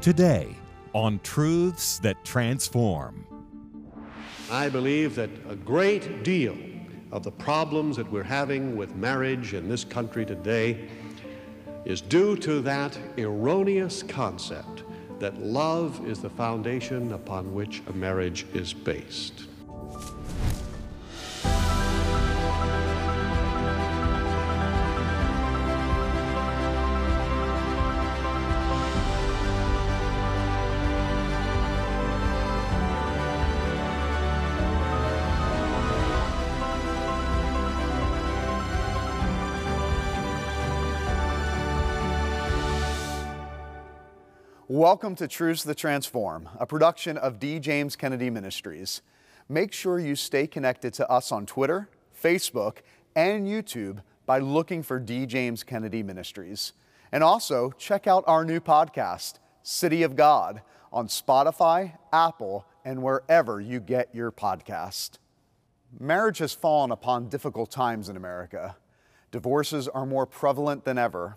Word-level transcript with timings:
Today, 0.00 0.54
on 0.92 1.18
Truths 1.24 1.98
That 1.98 2.24
Transform. 2.24 3.26
I 4.48 4.68
believe 4.68 5.16
that 5.16 5.28
a 5.48 5.56
great 5.56 6.22
deal 6.22 6.56
of 7.10 7.24
the 7.24 7.32
problems 7.32 7.96
that 7.96 8.08
we're 8.10 8.22
having 8.22 8.76
with 8.76 8.94
marriage 8.94 9.54
in 9.54 9.68
this 9.68 9.82
country 9.82 10.24
today 10.24 10.88
is 11.84 12.00
due 12.00 12.36
to 12.36 12.60
that 12.60 12.96
erroneous 13.18 14.04
concept 14.04 14.84
that 15.18 15.42
love 15.42 16.06
is 16.06 16.20
the 16.20 16.30
foundation 16.30 17.12
upon 17.12 17.52
which 17.52 17.82
a 17.88 17.92
marriage 17.92 18.46
is 18.54 18.72
based. 18.72 19.47
Welcome 44.78 45.16
to 45.16 45.26
Truths 45.26 45.64
That 45.64 45.76
Transform, 45.76 46.48
a 46.56 46.64
production 46.64 47.16
of 47.16 47.40
D. 47.40 47.58
James 47.58 47.96
Kennedy 47.96 48.30
Ministries. 48.30 49.02
Make 49.48 49.72
sure 49.72 49.98
you 49.98 50.14
stay 50.14 50.46
connected 50.46 50.94
to 50.94 51.10
us 51.10 51.32
on 51.32 51.46
Twitter, 51.46 51.88
Facebook, 52.22 52.76
and 53.16 53.44
YouTube 53.44 54.02
by 54.24 54.38
looking 54.38 54.84
for 54.84 55.00
D. 55.00 55.26
James 55.26 55.64
Kennedy 55.64 56.04
Ministries. 56.04 56.74
And 57.10 57.24
also 57.24 57.72
check 57.72 58.06
out 58.06 58.22
our 58.28 58.44
new 58.44 58.60
podcast, 58.60 59.40
City 59.64 60.04
of 60.04 60.14
God, 60.14 60.62
on 60.92 61.08
Spotify, 61.08 61.98
Apple, 62.12 62.64
and 62.84 63.02
wherever 63.02 63.60
you 63.60 63.80
get 63.80 64.14
your 64.14 64.30
podcast. 64.30 65.18
Marriage 65.98 66.38
has 66.38 66.54
fallen 66.54 66.92
upon 66.92 67.28
difficult 67.28 67.72
times 67.72 68.08
in 68.08 68.16
America. 68.16 68.76
Divorces 69.32 69.88
are 69.88 70.06
more 70.06 70.24
prevalent 70.24 70.84
than 70.84 70.98
ever 70.98 71.36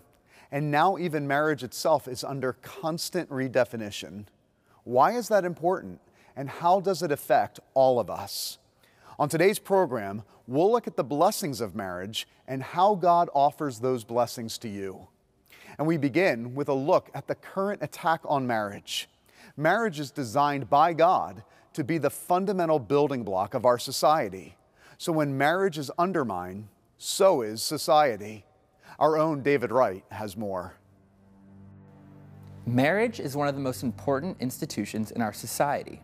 and 0.52 0.70
now 0.70 0.98
even 0.98 1.26
marriage 1.26 1.64
itself 1.64 2.06
is 2.06 2.22
under 2.22 2.52
constant 2.52 3.28
redefinition. 3.30 4.26
Why 4.84 5.12
is 5.12 5.28
that 5.28 5.44
important, 5.44 6.00
and 6.36 6.48
how 6.48 6.78
does 6.78 7.02
it 7.02 7.10
affect 7.10 7.58
all 7.72 7.98
of 7.98 8.10
us? 8.10 8.58
On 9.18 9.28
today's 9.28 9.58
program, 9.58 10.22
we'll 10.46 10.70
look 10.70 10.86
at 10.86 10.96
the 10.96 11.04
blessings 11.04 11.60
of 11.60 11.74
marriage 11.74 12.28
and 12.46 12.62
how 12.62 12.94
God 12.94 13.30
offers 13.34 13.78
those 13.78 14.04
blessings 14.04 14.58
to 14.58 14.68
you. 14.68 15.08
And 15.78 15.86
we 15.86 15.96
begin 15.96 16.54
with 16.54 16.68
a 16.68 16.74
look 16.74 17.10
at 17.14 17.28
the 17.28 17.34
current 17.34 17.82
attack 17.82 18.20
on 18.26 18.46
marriage. 18.46 19.08
Marriage 19.56 19.98
is 19.98 20.10
designed 20.10 20.68
by 20.68 20.92
God 20.92 21.44
to 21.72 21.82
be 21.82 21.96
the 21.96 22.10
fundamental 22.10 22.78
building 22.78 23.22
block 23.22 23.54
of 23.54 23.64
our 23.64 23.78
society. 23.78 24.56
So 24.98 25.12
when 25.12 25.38
marriage 25.38 25.78
is 25.78 25.90
undermined, 25.98 26.68
so 26.98 27.40
is 27.40 27.62
society. 27.62 28.44
Our 28.98 29.16
own 29.16 29.42
David 29.42 29.72
Wright 29.72 30.04
has 30.10 30.36
more. 30.36 30.74
Marriage 32.66 33.20
is 33.20 33.36
one 33.36 33.48
of 33.48 33.54
the 33.54 33.60
most 33.60 33.82
important 33.82 34.36
institutions 34.40 35.10
in 35.10 35.22
our 35.22 35.32
society, 35.32 36.00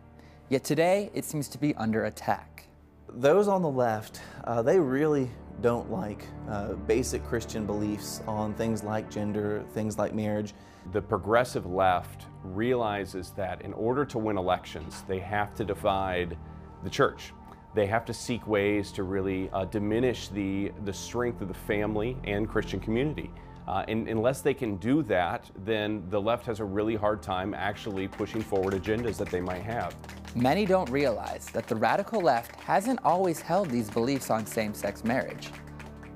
yet 0.48 0.64
today 0.64 1.11
it 1.14 1.25
seems 1.25 1.48
to 1.48 1.59
be 1.59 1.75
under 1.77 2.06
attack. 2.06 2.66
Those 3.09 3.47
on 3.47 3.62
the 3.62 3.70
left, 3.70 4.20
uh, 4.44 4.62
they 4.62 4.78
really 4.78 5.31
don't 5.61 5.91
like 5.91 6.25
uh, 6.48 6.75
basic 6.75 7.25
Christian 7.25 7.66
beliefs 7.66 8.22
on 8.27 8.55
things 8.55 8.83
like 8.83 9.11
gender, 9.11 9.64
things 9.72 9.98
like 9.98 10.14
marriage. 10.14 10.55
The 10.92 11.03
progressive 11.03 11.66
left 11.66 12.27
realizes 12.42 13.31
that 13.33 13.62
in 13.62 13.72
order 13.75 14.05
to 14.06 14.19
win 14.19 14.39
elections, 14.39 15.05
they 15.06 15.19
have 15.20 15.55
to 15.56 15.64
divide 15.64 16.36
the 16.83 16.91
church 16.91 17.33
they 17.74 17.86
have 17.86 18.05
to 18.06 18.14
seek 18.14 18.47
ways 18.47 18.91
to 18.93 19.03
really 19.03 19.50
uh, 19.53 19.65
diminish 19.66 20.28
the, 20.28 20.72
the 20.84 20.93
strength 20.93 21.41
of 21.43 21.48
the 21.48 21.54
family 21.54 22.16
and 22.25 22.48
Christian 22.48 22.81
community. 22.81 23.31
Uh, 23.69 23.84
and 23.87 24.09
unless 24.09 24.41
they 24.41 24.54
can 24.54 24.76
do 24.76 25.03
that, 25.03 25.50
then 25.65 26.03
the 26.09 26.19
left 26.20 26.47
has 26.47 26.60
a 26.60 26.65
really 26.65 26.97
hard 26.97 27.22
time 27.22 27.53
actually 27.53 28.09
pushing 28.09 28.41
forward 28.41 28.72
agendas 28.72 29.19
that 29.19 29.28
they 29.28 29.43
might 29.43 29.62
have. 29.62 29.94
Many 30.34 30.65
don't 30.65 30.88
realize 30.88 31.47
that 31.53 31.66
the 31.66 31.76
radical 31.76 32.20
left 32.22 32.56
hasn't 32.60 32.98
always 33.04 33.43
held 33.43 33.69
these 33.69 33.91
beliefs 33.91 34.31
on 34.31 34.47
same 34.47 34.72
sex 34.72 35.04
marriage. 35.04 35.50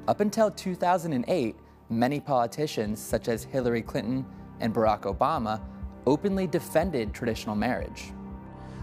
Up 0.09 0.21
until 0.21 0.51
2008, 0.51 1.55
many 1.91 2.21
politicians, 2.21 2.99
such 2.99 3.29
as 3.29 3.45
Hillary 3.45 3.83
Clinton 3.83 4.25
and 4.61 4.75
Barack 4.75 5.03
Obama, 5.03 5.61
openly 6.07 6.47
defended 6.47 7.13
traditional 7.13 7.55
marriage. 7.55 8.13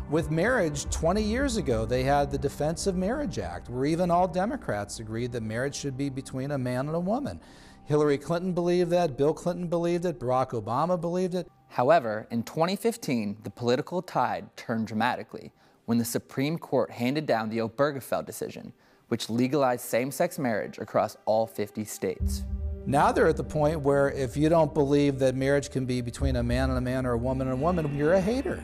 With 0.09 0.31
marriage, 0.31 0.89
20 0.89 1.21
years 1.21 1.57
ago, 1.57 1.85
they 1.85 2.01
had 2.01 2.31
the 2.31 2.37
Defense 2.39 2.87
of 2.87 2.95
Marriage 2.95 3.37
Act, 3.37 3.69
where 3.69 3.85
even 3.85 4.09
all 4.09 4.27
Democrats 4.27 4.99
agreed 4.99 5.31
that 5.33 5.43
marriage 5.43 5.75
should 5.75 5.97
be 5.97 6.09
between 6.09 6.49
a 6.49 6.57
man 6.57 6.87
and 6.87 6.95
a 6.95 6.99
woman. 6.99 7.39
Hillary 7.85 8.17
Clinton 8.17 8.53
believed 8.53 8.89
that, 8.89 9.17
Bill 9.17 9.35
Clinton 9.35 9.67
believed 9.67 10.05
it, 10.05 10.19
Barack 10.19 10.59
Obama 10.59 10.99
believed 10.99 11.35
it. 11.35 11.47
However, 11.67 12.25
in 12.31 12.41
2015, 12.41 13.37
the 13.43 13.51
political 13.51 14.01
tide 14.01 14.49
turned 14.57 14.87
dramatically 14.87 15.51
when 15.85 15.99
the 15.99 16.05
Supreme 16.05 16.57
Court 16.57 16.89
handed 16.89 17.27
down 17.27 17.49
the 17.49 17.59
Obergefell 17.59 18.25
decision, 18.25 18.73
which 19.09 19.29
legalized 19.29 19.85
same 19.85 20.09
sex 20.09 20.39
marriage 20.39 20.79
across 20.79 21.17
all 21.25 21.45
50 21.45 21.83
states. 21.85 22.45
Now 22.87 23.11
they're 23.11 23.27
at 23.27 23.37
the 23.37 23.43
point 23.43 23.81
where 23.81 24.09
if 24.09 24.35
you 24.35 24.49
don't 24.49 24.73
believe 24.73 25.19
that 25.19 25.35
marriage 25.35 25.69
can 25.69 25.85
be 25.85 26.01
between 26.01 26.37
a 26.37 26.43
man 26.43 26.69
and 26.69 26.79
a 26.79 26.81
man 26.81 27.05
or 27.05 27.11
a 27.11 27.17
woman 27.17 27.47
and 27.47 27.59
a 27.59 27.63
woman, 27.63 27.95
you're 27.95 28.13
a 28.13 28.21
hater. 28.21 28.63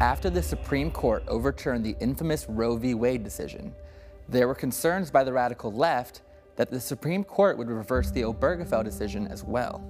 After 0.00 0.28
the 0.28 0.42
Supreme 0.42 0.90
Court 0.90 1.22
overturned 1.28 1.84
the 1.84 1.94
infamous 2.00 2.46
Roe 2.48 2.76
v. 2.76 2.94
Wade 2.94 3.22
decision, 3.22 3.72
there 4.28 4.48
were 4.48 4.54
concerns 4.54 5.08
by 5.08 5.22
the 5.22 5.32
radical 5.32 5.70
left 5.70 6.22
that 6.56 6.68
the 6.68 6.80
Supreme 6.80 7.22
Court 7.22 7.56
would 7.58 7.68
reverse 7.68 8.10
the 8.10 8.22
Obergefell 8.22 8.82
decision 8.82 9.28
as 9.28 9.44
well. 9.44 9.84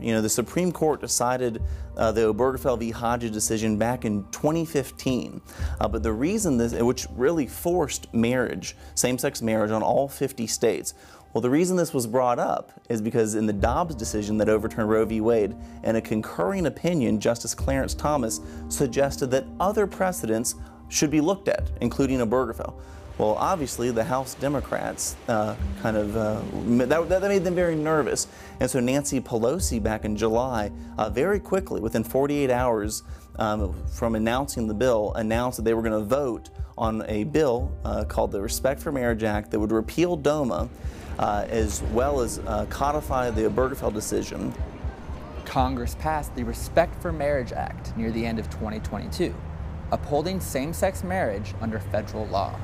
You 0.00 0.12
know, 0.12 0.22
the 0.22 0.28
Supreme 0.28 0.70
Court 0.70 1.00
decided 1.00 1.60
uh, 1.96 2.12
the 2.12 2.32
Obergefell 2.32 2.78
v. 2.78 2.92
Hodges 2.92 3.32
decision 3.32 3.76
back 3.76 4.04
in 4.04 4.22
2015. 4.30 5.42
Uh, 5.80 5.88
but 5.88 6.04
the 6.04 6.12
reason 6.12 6.56
this, 6.56 6.72
which 6.74 7.08
really 7.16 7.48
forced 7.48 8.12
marriage, 8.14 8.76
same 8.94 9.18
sex 9.18 9.42
marriage, 9.42 9.72
on 9.72 9.82
all 9.82 10.08
50 10.08 10.46
states, 10.46 10.94
well, 11.38 11.42
the 11.44 11.50
reason 11.50 11.76
this 11.76 11.94
was 11.94 12.04
brought 12.04 12.40
up 12.40 12.72
is 12.88 13.00
because 13.00 13.36
in 13.36 13.46
the 13.46 13.52
Dobbs 13.52 13.94
decision 13.94 14.38
that 14.38 14.48
overturned 14.48 14.90
Roe 14.90 15.04
v. 15.04 15.20
Wade, 15.20 15.54
in 15.84 15.94
a 15.94 16.00
concurring 16.00 16.66
opinion, 16.66 17.20
Justice 17.20 17.54
Clarence 17.54 17.94
Thomas 17.94 18.40
suggested 18.68 19.28
that 19.28 19.44
other 19.60 19.86
precedents 19.86 20.56
should 20.88 21.12
be 21.12 21.20
looked 21.20 21.46
at, 21.46 21.70
including 21.80 22.18
Obergefell. 22.18 22.74
Well, 23.18 23.36
obviously, 23.38 23.92
the 23.92 24.02
House 24.02 24.34
Democrats 24.34 25.14
uh, 25.28 25.54
kind 25.80 25.96
of 25.96 26.16
uh, 26.16 26.40
that, 26.86 27.08
that, 27.08 27.22
made 27.22 27.44
them 27.44 27.54
very 27.54 27.76
nervous, 27.76 28.26
and 28.58 28.68
so 28.68 28.80
Nancy 28.80 29.20
Pelosi, 29.20 29.80
back 29.80 30.04
in 30.04 30.16
July, 30.16 30.72
uh, 30.96 31.08
very 31.08 31.38
quickly, 31.38 31.80
within 31.80 32.02
48 32.02 32.50
hours 32.50 33.04
um, 33.36 33.80
from 33.92 34.16
announcing 34.16 34.66
the 34.66 34.74
bill, 34.74 35.12
announced 35.14 35.58
that 35.58 35.62
they 35.62 35.74
were 35.74 35.82
going 35.82 36.00
to 36.00 36.04
vote 36.04 36.50
on 36.76 37.04
a 37.06 37.22
bill 37.22 37.70
uh, 37.84 38.04
called 38.04 38.32
the 38.32 38.40
Respect 38.40 38.80
for 38.80 38.90
Marriage 38.90 39.22
Act 39.22 39.52
that 39.52 39.60
would 39.60 39.70
repeal 39.70 40.16
DOMA 40.16 40.68
as 41.18 41.82
well 41.92 42.20
as 42.20 42.38
uh, 42.40 42.66
codify 42.66 43.30
the 43.30 43.42
Obergefell 43.42 43.92
decision. 43.92 44.52
Congress 45.44 45.96
passed 45.98 46.34
the 46.34 46.44
Respect 46.44 47.00
for 47.00 47.10
Marriage 47.10 47.52
Act 47.52 47.96
near 47.96 48.10
the 48.10 48.24
end 48.24 48.38
of 48.38 48.50
2022, 48.50 49.34
upholding 49.92 50.40
same 50.40 50.72
sex 50.72 51.02
marriage 51.02 51.54
under 51.60 51.80
federal 51.80 52.26
law. 52.26 52.54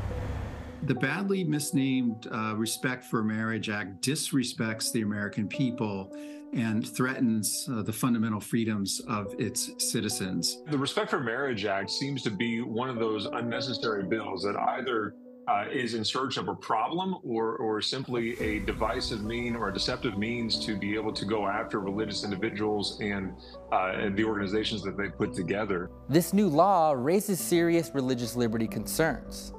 The 0.82 0.94
badly 0.94 1.44
misnamed 1.44 2.28
uh, 2.31 2.54
Respect 2.56 3.04
for 3.04 3.25
Marriage 3.25 3.70
Act 3.70 4.03
disrespects 4.03 4.93
the 4.93 5.00
American 5.00 5.48
people 5.48 6.14
and 6.53 6.87
threatens 6.87 7.66
uh, 7.72 7.82
the 7.82 7.93
fundamental 7.93 8.38
freedoms 8.38 9.00
of 9.08 9.34
its 9.38 9.70
citizens. 9.78 10.58
The 10.70 10.76
Respect 10.76 11.08
for 11.08 11.20
Marriage 11.20 11.64
Act 11.64 11.90
seems 11.90 12.23
to 12.23 12.31
be 12.31 12.61
one 12.61 12.90
of 12.90 12.96
those 12.96 13.25
unnecessary 13.25 14.05
bills 14.05 14.43
that 14.43 14.56
either 14.56 15.14
uh, 15.49 15.64
is 15.70 15.94
in 15.94 16.05
search 16.05 16.37
of 16.37 16.49
a 16.49 16.55
problem 16.55 17.17
or, 17.23 17.56
or 17.56 17.81
simply 17.81 18.38
a 18.41 18.61
divisive 18.61 19.23
mean 19.23 19.56
or 19.56 19.69
a 19.69 19.73
deceptive 19.73 20.17
means 20.17 20.64
to 20.64 20.76
be 20.76 20.94
able 20.94 21.12
to 21.12 21.25
go 21.25 21.46
after 21.46 21.81
religious 21.81 22.25
individuals 22.25 22.99
and, 23.00 23.35
uh, 23.73 23.93
and 23.94 24.17
the 24.17 24.25
organizations 24.25 24.82
that 24.82 24.96
they 24.96 25.08
put 25.08 25.35
together. 25.35 25.91
This 26.08 26.32
new 26.32 26.49
law 26.49 26.93
raises 26.93 27.41
serious 27.41 27.91
religious 27.94 28.37
liberty 28.37 28.67
concerns. 28.67 29.52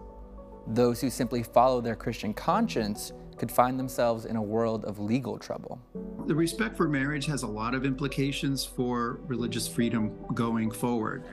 Those 0.67 0.99
who 0.99 1.09
simply 1.09 1.43
follow 1.43 1.81
their 1.81 1.95
Christian 1.95 2.33
conscience 2.33 3.13
could 3.37 3.51
find 3.51 3.77
themselves 3.77 4.25
in 4.25 4.37
a 4.37 4.41
world 4.41 4.85
of 4.85 4.97
legal 4.97 5.37
trouble. 5.37 5.79
The 6.25 6.33
respect 6.33 6.77
for 6.77 6.87
marriage 6.87 7.25
has 7.27 7.43
a 7.43 7.47
lot 7.47 7.75
of 7.75 7.85
implications 7.85 8.65
for 8.65 9.19
religious 9.27 9.67
freedom 9.67 10.15
going 10.33 10.71
forward. 10.71 11.25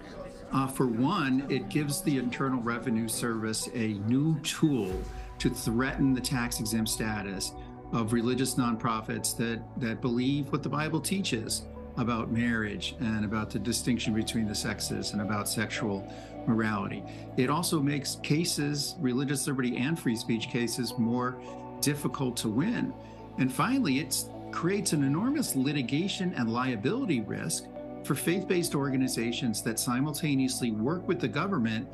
Uh, 0.52 0.66
for 0.66 0.86
one, 0.86 1.46
it 1.48 1.68
gives 1.70 2.02
the 2.02 2.18
Internal 2.18 2.60
Revenue 2.60 3.08
Service 3.08 3.68
a 3.74 3.94
new 4.06 4.38
tool 4.40 4.92
to 5.38 5.48
threaten 5.50 6.12
the 6.12 6.20
tax 6.20 6.60
exempt 6.60 6.90
status 6.90 7.52
of 7.92 8.12
religious 8.12 8.54
nonprofits 8.54 9.36
that, 9.36 9.62
that 9.78 10.00
believe 10.00 10.52
what 10.52 10.62
the 10.62 10.68
Bible 10.68 11.00
teaches. 11.00 11.62
about 11.96 12.30
marriage 12.30 12.94
and 13.00 13.24
about 13.24 13.50
the 13.50 13.58
distinction 13.58 14.14
between 14.14 14.46
the 14.46 14.54
sexes 14.54 15.12
and 15.12 15.20
about 15.20 15.48
sexual 15.48 16.10
morality. 16.46 17.02
It 17.36 17.50
also 17.50 17.80
makes 17.80 18.16
cases, 18.16 18.96
religious 18.98 19.46
liberty 19.46 19.76
and 19.76 19.98
free 19.98 20.16
speech 20.16 20.48
cases, 20.48 20.96
more 20.98 21.40
difficult 21.80 22.36
to 22.38 22.48
win. 22.48 22.92
And 23.38 23.52
finally, 23.52 23.98
it 23.98 24.24
creates 24.50 24.92
an 24.92 25.02
enormous 25.04 25.56
litigation 25.56 26.34
and 26.34 26.52
liability 26.52 27.20
risk 27.20 27.64
for 28.04 28.14
faith 28.14 28.48
based 28.48 28.74
organizations 28.74 29.62
that 29.62 29.78
simultaneously 29.78 30.70
work 30.70 31.06
with 31.06 31.20
the 31.20 31.28
government 31.28 31.88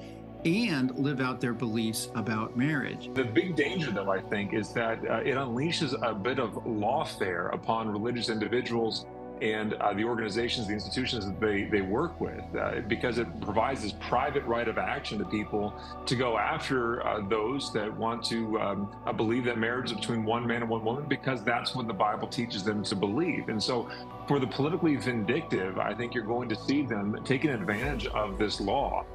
and 0.44 0.96
live 0.96 1.20
out 1.20 1.40
their 1.40 1.52
beliefs 1.52 2.10
about 2.14 2.56
marriage. 2.56 3.10
The 3.14 3.24
big 3.24 3.56
danger, 3.56 3.90
though, 3.90 4.10
I 4.10 4.20
think, 4.20 4.54
is 4.54 4.72
that 4.72 4.98
uh, 5.04 5.16
it 5.16 5.34
unleashes 5.34 5.94
a 6.02 6.14
bit 6.14 6.38
of 6.38 6.52
lawfare 6.64 7.52
upon 7.52 7.88
religious 7.88 8.28
individuals 8.28 9.06
and 9.42 9.74
uh, 9.74 9.92
the 9.92 10.04
organizations, 10.04 10.66
the 10.66 10.72
institutions 10.72 11.26
that 11.26 11.40
they, 11.40 11.64
they 11.64 11.80
work 11.80 12.20
with, 12.20 12.42
uh, 12.58 12.80
because 12.88 13.18
it 13.18 13.26
provides 13.40 13.82
this 13.82 13.94
private 14.00 14.44
right 14.44 14.68
of 14.68 14.78
action 14.78 15.18
to 15.18 15.24
people 15.24 15.74
to 16.06 16.14
go 16.14 16.38
after 16.38 17.06
uh, 17.06 17.20
those 17.28 17.72
that 17.72 17.94
want 17.96 18.24
to 18.24 18.60
um, 18.60 18.96
uh, 19.06 19.12
believe 19.12 19.44
that 19.44 19.58
marriage 19.58 19.90
is 19.90 19.96
between 19.96 20.24
one 20.24 20.46
man 20.46 20.62
and 20.62 20.70
one 20.70 20.84
woman, 20.84 21.04
because 21.08 21.42
that's 21.44 21.74
what 21.74 21.86
the 21.86 21.94
Bible 21.94 22.28
teaches 22.28 22.64
them 22.64 22.82
to 22.84 22.94
believe. 22.94 23.48
And 23.48 23.62
so, 23.62 23.88
for 24.26 24.38
the 24.38 24.46
politically 24.46 24.96
vindictive, 24.96 25.78
I 25.78 25.94
think 25.94 26.14
you're 26.14 26.24
going 26.24 26.48
to 26.50 26.56
see 26.56 26.82
them 26.82 27.18
taking 27.24 27.50
advantage 27.50 28.06
of 28.08 28.38
this 28.38 28.60
law. 28.60 29.06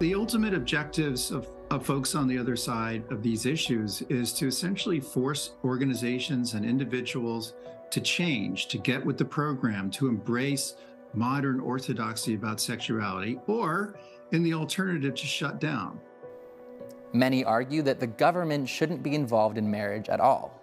The 0.00 0.14
ultimate 0.14 0.54
objectives 0.54 1.30
of, 1.30 1.46
of 1.70 1.84
folks 1.84 2.14
on 2.14 2.26
the 2.26 2.38
other 2.38 2.56
side 2.56 3.04
of 3.10 3.22
these 3.22 3.44
issues 3.44 4.00
is 4.08 4.32
to 4.32 4.46
essentially 4.46 4.98
force 4.98 5.50
organizations 5.62 6.54
and 6.54 6.64
individuals 6.64 7.52
to 7.90 8.00
change, 8.00 8.68
to 8.68 8.78
get 8.78 9.04
with 9.04 9.18
the 9.18 9.24
program, 9.24 9.90
to 9.92 10.08
embrace 10.08 10.74
modern 11.14 11.60
orthodoxy 11.60 12.34
about 12.34 12.60
sexuality, 12.60 13.38
or 13.46 13.98
in 14.32 14.42
the 14.42 14.54
alternative, 14.54 15.14
to 15.14 15.26
shut 15.26 15.60
down. 15.60 15.98
Many 17.12 17.44
argue 17.44 17.82
that 17.82 17.98
the 17.98 18.06
government 18.06 18.68
shouldn't 18.68 19.02
be 19.02 19.14
involved 19.14 19.58
in 19.58 19.68
marriage 19.68 20.08
at 20.08 20.20
all, 20.20 20.60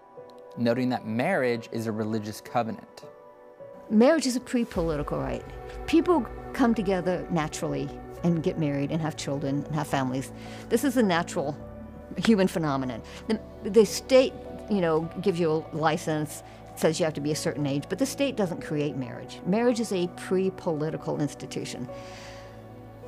noting 0.58 0.90
that 0.90 1.06
marriage 1.06 1.68
is 1.74 1.88
a 1.88 1.92
religious 1.92 2.40
covenant. 2.40 3.04
Marriage 3.90 4.26
is 4.26 4.36
a 4.36 4.40
pre 4.40 4.64
political 4.64 5.20
right. 5.20 5.44
People 5.86 6.26
come 6.54 6.74
together 6.74 7.26
naturally 7.30 7.90
and 8.24 8.42
get 8.42 8.58
married 8.58 8.92
and 8.92 9.02
have 9.02 9.16
children 9.16 9.64
and 9.66 9.76
have 9.76 9.88
families. 9.88 10.32
This 10.70 10.84
is 10.84 10.98
a 10.98 11.04
natural 11.04 11.58
human 12.18 12.48
phenomenon. 12.48 13.02
The, 13.28 13.40
the 13.64 13.86
state, 13.86 14.34
you 14.70 14.82
know, 14.82 15.10
gives 15.22 15.40
you 15.40 15.52
a 15.52 15.76
license 15.76 16.44
says 16.80 17.00
you 17.00 17.06
have 17.06 17.14
to 17.16 17.22
be 17.22 17.32
a 17.32 17.36
certain 17.36 17.66
age, 17.66 17.84
but 17.90 18.00
the 18.00 18.06
state 18.06 18.36
doesn't 18.36 18.62
create 18.62 18.96
marriage. 18.96 19.40
Marriage 19.46 19.80
is 19.80 19.92
a 19.92 20.08
pre 20.16 20.52
political 20.52 21.20
institution. 21.20 21.88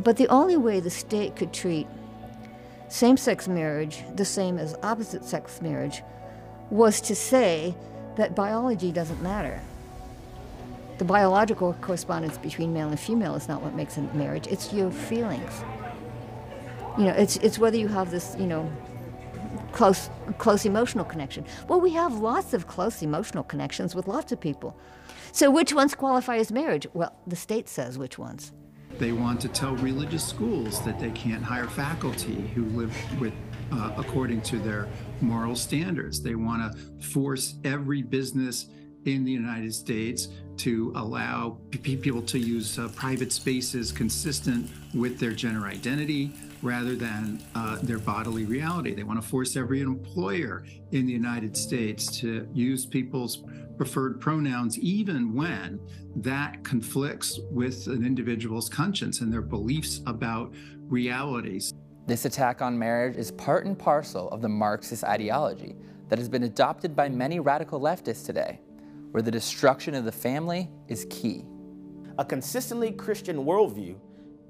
But 0.01 0.17
the 0.17 0.27
only 0.27 0.57
way 0.57 0.79
the 0.79 0.89
state 0.89 1.35
could 1.35 1.53
treat 1.53 1.87
same 2.87 3.17
sex 3.17 3.47
marriage 3.47 4.03
the 4.15 4.25
same 4.25 4.57
as 4.57 4.75
opposite 4.81 5.23
sex 5.23 5.61
marriage 5.61 6.01
was 6.71 6.99
to 7.01 7.15
say 7.15 7.75
that 8.15 8.35
biology 8.35 8.91
doesn't 8.91 9.21
matter. 9.21 9.61
The 10.97 11.05
biological 11.05 11.73
correspondence 11.81 12.37
between 12.37 12.73
male 12.73 12.89
and 12.89 12.99
female 12.99 13.35
is 13.35 13.47
not 13.47 13.61
what 13.61 13.73
makes 13.73 13.97
a 13.97 14.01
marriage, 14.13 14.47
it's 14.47 14.73
your 14.73 14.91
feelings. 14.91 15.63
You 16.97 17.05
know, 17.05 17.13
it's, 17.13 17.37
it's 17.37 17.57
whether 17.57 17.77
you 17.77 17.87
have 17.87 18.11
this, 18.11 18.35
you 18.37 18.47
know, 18.47 18.69
close, 19.71 20.09
close 20.37 20.65
emotional 20.65 21.05
connection. 21.05 21.45
Well, 21.67 21.81
we 21.81 21.91
have 21.91 22.19
lots 22.19 22.53
of 22.53 22.67
close 22.67 23.01
emotional 23.01 23.43
connections 23.43 23.95
with 23.95 24.07
lots 24.07 24.31
of 24.31 24.39
people. 24.39 24.77
So, 25.31 25.51
which 25.51 25.73
ones 25.73 25.93
qualify 25.93 26.37
as 26.37 26.51
marriage? 26.51 26.87
Well, 26.93 27.15
the 27.27 27.35
state 27.35 27.69
says 27.69 27.97
which 27.97 28.17
ones. 28.17 28.51
They 28.97 29.11
want 29.11 29.39
to 29.41 29.47
tell 29.47 29.75
religious 29.75 30.27
schools 30.27 30.83
that 30.83 30.99
they 30.99 31.11
can't 31.11 31.43
hire 31.43 31.67
faculty 31.67 32.51
who 32.53 32.65
live 32.65 32.95
with 33.21 33.33
uh, 33.71 33.93
according 33.97 34.41
to 34.41 34.57
their 34.57 34.87
moral 35.21 35.55
standards. 35.55 36.21
They 36.21 36.35
want 36.35 36.73
to 36.73 37.07
force 37.07 37.55
every 37.63 38.01
business 38.01 38.67
in 39.05 39.23
the 39.23 39.31
United 39.31 39.73
States 39.73 40.27
to 40.57 40.91
allow 40.95 41.57
people 41.71 42.21
to 42.23 42.37
use 42.37 42.77
uh, 42.77 42.89
private 42.95 43.31
spaces 43.31 43.91
consistent 43.91 44.69
with 44.93 45.19
their 45.19 45.31
gender 45.31 45.65
identity 45.67 46.33
rather 46.61 46.95
than 46.95 47.41
uh, 47.55 47.77
their 47.81 47.99
bodily 47.99 48.45
reality. 48.45 48.93
They 48.93 49.03
want 49.03 49.21
to 49.21 49.27
force 49.27 49.55
every 49.55 49.81
employer 49.81 50.63
in 50.91 51.05
the 51.05 51.13
United 51.13 51.55
States 51.55 52.19
to 52.19 52.47
use 52.53 52.85
people's 52.85 53.43
preferred 53.77 54.19
pronouns, 54.19 54.77
even 54.79 55.33
when 55.33 55.79
that 56.17 56.63
conflicts 56.63 57.39
with 57.49 57.87
an 57.87 58.05
individual's 58.05 58.67
conscience 58.67 59.21
and 59.21 59.31
their 59.31 59.41
beliefs 59.41 60.01
about 60.05 60.53
realities. 60.87 61.73
This 62.05 62.25
attack 62.25 62.61
on 62.61 62.77
marriage 62.77 63.15
is 63.15 63.31
part 63.31 63.65
and 63.65 63.77
parcel 63.77 64.29
of 64.29 64.41
the 64.41 64.49
Marxist 64.49 65.03
ideology 65.03 65.75
that 66.09 66.19
has 66.19 66.27
been 66.27 66.43
adopted 66.43 66.95
by 66.95 67.07
many 67.07 67.39
radical 67.39 67.79
leftists 67.79 68.25
today, 68.25 68.59
where 69.11 69.21
the 69.21 69.31
destruction 69.31 69.93
of 69.93 70.05
the 70.05 70.11
family 70.11 70.69
is 70.87 71.05
key. 71.09 71.45
A 72.17 72.25
consistently 72.25 72.91
Christian 72.91 73.45
worldview 73.45 73.95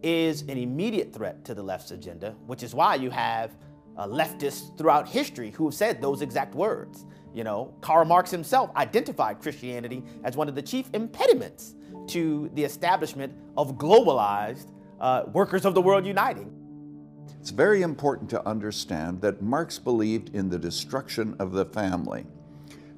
is 0.04 0.42
an 0.44 0.58
immediate 0.58 1.14
threat 1.14 1.44
to 1.46 1.54
the 1.54 1.64
left's 1.64 1.92
agenda, 1.92 2.36
which 2.46 2.64
is 2.64 2.74
why 2.74 2.96
you 2.96 3.10
have 3.10 3.56
uh, 3.98 4.08
leftists 4.08 4.78
throughout 4.78 5.08
history 5.08 5.52
who 5.52 5.66
have 5.66 5.74
said 5.74 6.02
those 6.02 6.22
exact 6.22 6.56
words. 6.56 7.06
You 7.34 7.44
know, 7.44 7.74
Karl 7.82 8.06
Marx 8.06 8.32
himself 8.32 8.76
identified 8.76 9.40
Christianity 9.40 10.04
as 10.24 10.36
one 10.36 10.50
of 10.50 10.56
the 10.56 10.62
chief 10.62 10.90
impediments 10.94 11.76
to 12.08 12.50
the 12.54 12.64
establishment 12.64 13.34
of 13.58 13.74
globalized 13.74 14.72
uh, 15.00 15.24
workers 15.32 15.66
of 15.66 15.74
the 15.76 15.82
world 15.82 16.06
uniting. 16.06 16.56
It's 17.40 17.52
very 17.52 17.84
important 17.84 18.30
to 18.32 18.48
understand 18.48 19.22
that 19.22 19.42
Marx 19.42 19.80
believed 19.80 20.36
in 20.36 20.50
the 20.50 20.58
destruction 20.58 21.36
of 21.40 21.52
the 21.52 21.66
family. 21.66 22.26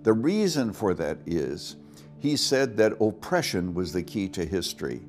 The 0.03 0.13
reason 0.13 0.73
for 0.73 0.93
that 0.95 1.19
is 1.25 1.75
he 2.19 2.35
said 2.37 2.77
that 2.77 2.93
oppression 3.01 3.73
was 3.73 3.93
the 3.93 4.03
key 4.03 4.29
to 4.29 4.45
history. 4.45 5.01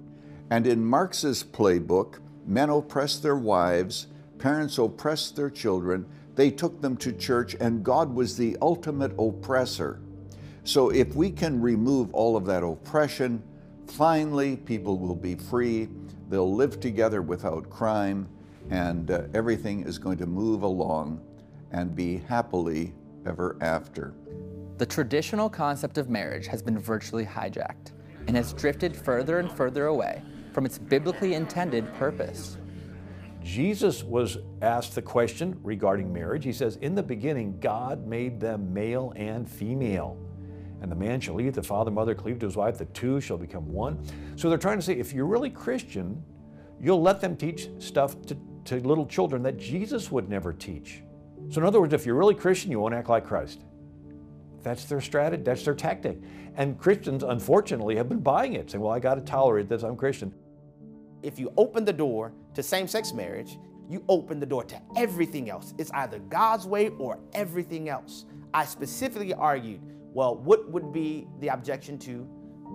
And 0.52 0.66
in 0.66 0.84
Marx's 0.84 1.42
playbook, 1.42 2.18
men 2.46 2.68
oppressed 2.68 3.22
their 3.22 3.38
wives, 3.38 4.08
parents 4.38 4.76
oppressed 4.76 5.34
their 5.34 5.48
children, 5.48 6.04
they 6.34 6.50
took 6.50 6.82
them 6.82 6.94
to 6.98 7.10
church, 7.10 7.56
and 7.58 7.82
God 7.82 8.14
was 8.14 8.36
the 8.36 8.58
ultimate 8.60 9.12
oppressor. 9.18 10.02
So 10.64 10.90
if 10.90 11.14
we 11.14 11.30
can 11.30 11.58
remove 11.62 12.12
all 12.12 12.36
of 12.36 12.44
that 12.44 12.62
oppression, 12.62 13.42
finally 13.86 14.58
people 14.58 14.98
will 14.98 15.14
be 15.14 15.36
free, 15.36 15.88
they'll 16.28 16.54
live 16.54 16.80
together 16.80 17.22
without 17.22 17.70
crime, 17.70 18.28
and 18.68 19.10
uh, 19.10 19.22
everything 19.32 19.84
is 19.84 19.96
going 19.96 20.18
to 20.18 20.26
move 20.26 20.64
along 20.64 21.18
and 21.70 21.96
be 21.96 22.18
happily 22.28 22.92
ever 23.24 23.56
after. 23.62 24.12
The 24.76 24.84
traditional 24.84 25.48
concept 25.48 25.96
of 25.96 26.10
marriage 26.10 26.46
has 26.48 26.60
been 26.60 26.78
virtually 26.78 27.24
hijacked 27.24 27.92
and 28.26 28.36
has 28.36 28.52
drifted 28.52 28.94
further 28.94 29.38
and 29.38 29.50
further 29.50 29.86
away 29.86 30.20
from 30.52 30.66
its 30.66 30.78
biblically 30.78 31.34
intended 31.34 31.92
purpose. 31.94 32.56
Jesus 33.42 34.04
was 34.04 34.38
asked 34.60 34.94
the 34.94 35.02
question 35.02 35.58
regarding 35.62 36.12
marriage. 36.12 36.44
He 36.44 36.52
says, 36.52 36.76
In 36.76 36.94
the 36.94 37.02
beginning, 37.02 37.58
God 37.60 38.06
made 38.06 38.38
them 38.38 38.72
male 38.72 39.12
and 39.16 39.48
female. 39.48 40.16
And 40.80 40.90
the 40.90 40.96
man 40.96 41.20
shall 41.20 41.34
leave 41.34 41.54
the 41.54 41.62
father, 41.62 41.90
mother, 41.90 42.14
cleave 42.14 42.38
to 42.40 42.46
his 42.46 42.56
wife, 42.56 42.78
the 42.78 42.86
two 42.86 43.20
shall 43.20 43.38
become 43.38 43.66
one. 43.72 44.04
So 44.36 44.48
they're 44.48 44.58
trying 44.58 44.78
to 44.78 44.82
say 44.82 44.94
if 44.94 45.12
you're 45.12 45.26
really 45.26 45.50
Christian, 45.50 46.22
you'll 46.80 47.02
let 47.02 47.20
them 47.20 47.36
teach 47.36 47.68
stuff 47.78 48.20
to, 48.26 48.36
to 48.64 48.76
little 48.80 49.06
children 49.06 49.42
that 49.44 49.58
Jesus 49.58 50.10
would 50.10 50.28
never 50.28 50.52
teach. 50.52 51.02
So, 51.50 51.60
in 51.60 51.66
other 51.66 51.80
words, 51.80 51.92
if 51.92 52.06
you're 52.06 52.16
really 52.16 52.34
Christian, 52.34 52.70
you 52.70 52.80
won't 52.80 52.94
act 52.94 53.08
like 53.08 53.26
Christ. 53.26 53.62
That's 54.62 54.84
their 54.84 55.00
strategy, 55.00 55.42
that's 55.42 55.64
their 55.64 55.74
tactic. 55.74 56.18
And 56.56 56.78
Christians, 56.78 57.24
unfortunately, 57.24 57.96
have 57.96 58.08
been 58.08 58.20
buying 58.20 58.54
it, 58.54 58.70
saying, 58.70 58.82
Well, 58.82 58.92
I 58.92 59.00
got 59.00 59.16
to 59.16 59.20
tolerate 59.20 59.68
this, 59.68 59.82
I'm 59.82 59.96
Christian 59.96 60.32
if 61.22 61.38
you 61.38 61.52
open 61.56 61.84
the 61.84 61.92
door 61.92 62.32
to 62.54 62.62
same 62.62 62.88
sex 62.88 63.12
marriage, 63.12 63.58
you 63.88 64.04
open 64.08 64.40
the 64.40 64.46
door 64.46 64.64
to 64.64 64.80
everything 64.96 65.50
else. 65.50 65.74
It's 65.78 65.90
either 65.92 66.18
God's 66.18 66.66
way 66.66 66.88
or 66.90 67.20
everything 67.34 67.88
else. 67.88 68.24
I 68.54 68.64
specifically 68.64 69.34
argued 69.34 69.80
well, 70.14 70.36
what 70.36 70.70
would 70.70 70.92
be 70.92 71.26
the 71.40 71.48
objection 71.48 71.98
to 72.00 72.28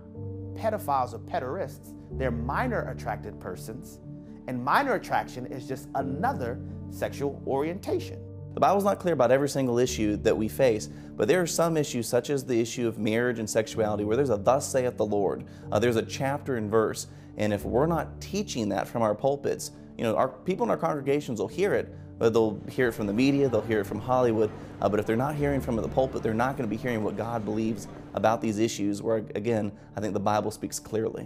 pedophiles 0.55 1.13
or 1.13 1.19
pederasts, 1.19 1.93
they're 2.11 2.31
minor 2.31 2.89
attracted 2.89 3.39
persons. 3.39 3.99
And 4.47 4.63
minor 4.63 4.95
attraction 4.95 5.45
is 5.45 5.67
just 5.67 5.87
another 5.95 6.59
sexual 6.89 7.41
orientation. 7.47 8.19
The 8.55 8.59
Bible's 8.59 8.83
not 8.83 8.99
clear 8.99 9.13
about 9.13 9.31
every 9.31 9.47
single 9.47 9.77
issue 9.77 10.17
that 10.17 10.35
we 10.35 10.47
face, 10.47 10.87
but 11.15 11.27
there 11.27 11.39
are 11.39 11.47
some 11.47 11.77
issues, 11.77 12.07
such 12.07 12.29
as 12.29 12.43
the 12.43 12.59
issue 12.59 12.87
of 12.87 12.97
marriage 12.97 13.39
and 13.39 13.49
sexuality, 13.49 14.03
where 14.03 14.17
there's 14.17 14.31
a 14.31 14.37
thus 14.37 14.69
saith 14.69 14.97
the 14.97 15.05
Lord. 15.05 15.45
Uh, 15.71 15.79
there's 15.79 15.95
a 15.95 16.01
chapter 16.01 16.57
and 16.57 16.69
verse. 16.69 17.07
And 17.37 17.53
if 17.53 17.63
we're 17.63 17.85
not 17.85 18.19
teaching 18.19 18.67
that 18.69 18.87
from 18.87 19.01
our 19.01 19.15
pulpits, 19.15 19.71
you 19.97 20.03
know, 20.03 20.15
our 20.15 20.27
people 20.27 20.65
in 20.65 20.71
our 20.71 20.77
congregations 20.77 21.39
will 21.39 21.47
hear 21.47 21.73
it, 21.73 21.95
they'll 22.19 22.59
hear 22.67 22.89
it 22.89 22.91
from 22.91 23.07
the 23.07 23.13
media, 23.13 23.47
they'll 23.47 23.61
hear 23.61 23.79
it 23.79 23.85
from 23.85 23.99
Hollywood. 23.99 24.51
Uh, 24.81 24.89
but 24.89 24.99
if 24.99 25.05
they're 25.05 25.15
not 25.15 25.35
hearing 25.35 25.61
from 25.61 25.77
the 25.77 25.87
pulpit, 25.87 26.21
they're 26.21 26.33
not 26.33 26.57
going 26.57 26.69
to 26.69 26.75
be 26.75 26.81
hearing 26.81 27.03
what 27.03 27.15
God 27.15 27.45
believes 27.45 27.87
about 28.13 28.41
these 28.41 28.59
issues, 28.59 29.01
where, 29.01 29.17
again, 29.35 29.71
I 29.95 30.01
think 30.01 30.13
the 30.13 30.19
Bible 30.19 30.51
speaks 30.51 30.79
clearly. 30.79 31.25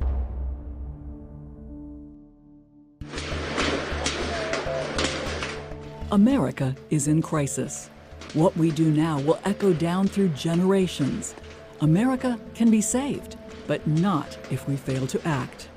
America 6.11 6.75
is 6.91 7.07
in 7.07 7.23
crisis. 7.23 7.89
What 8.33 8.55
we 8.55 8.69
do 8.69 8.91
now 8.91 9.19
will 9.21 9.39
echo 9.45 9.73
down 9.73 10.07
through 10.07 10.29
generations. 10.29 11.33
America 11.81 12.39
can 12.53 12.69
be 12.69 12.81
saved, 12.81 13.35
but 13.65 13.85
not 13.87 14.37
if 14.51 14.67
we 14.67 14.75
fail 14.75 15.07
to 15.07 15.27
act. 15.27 15.69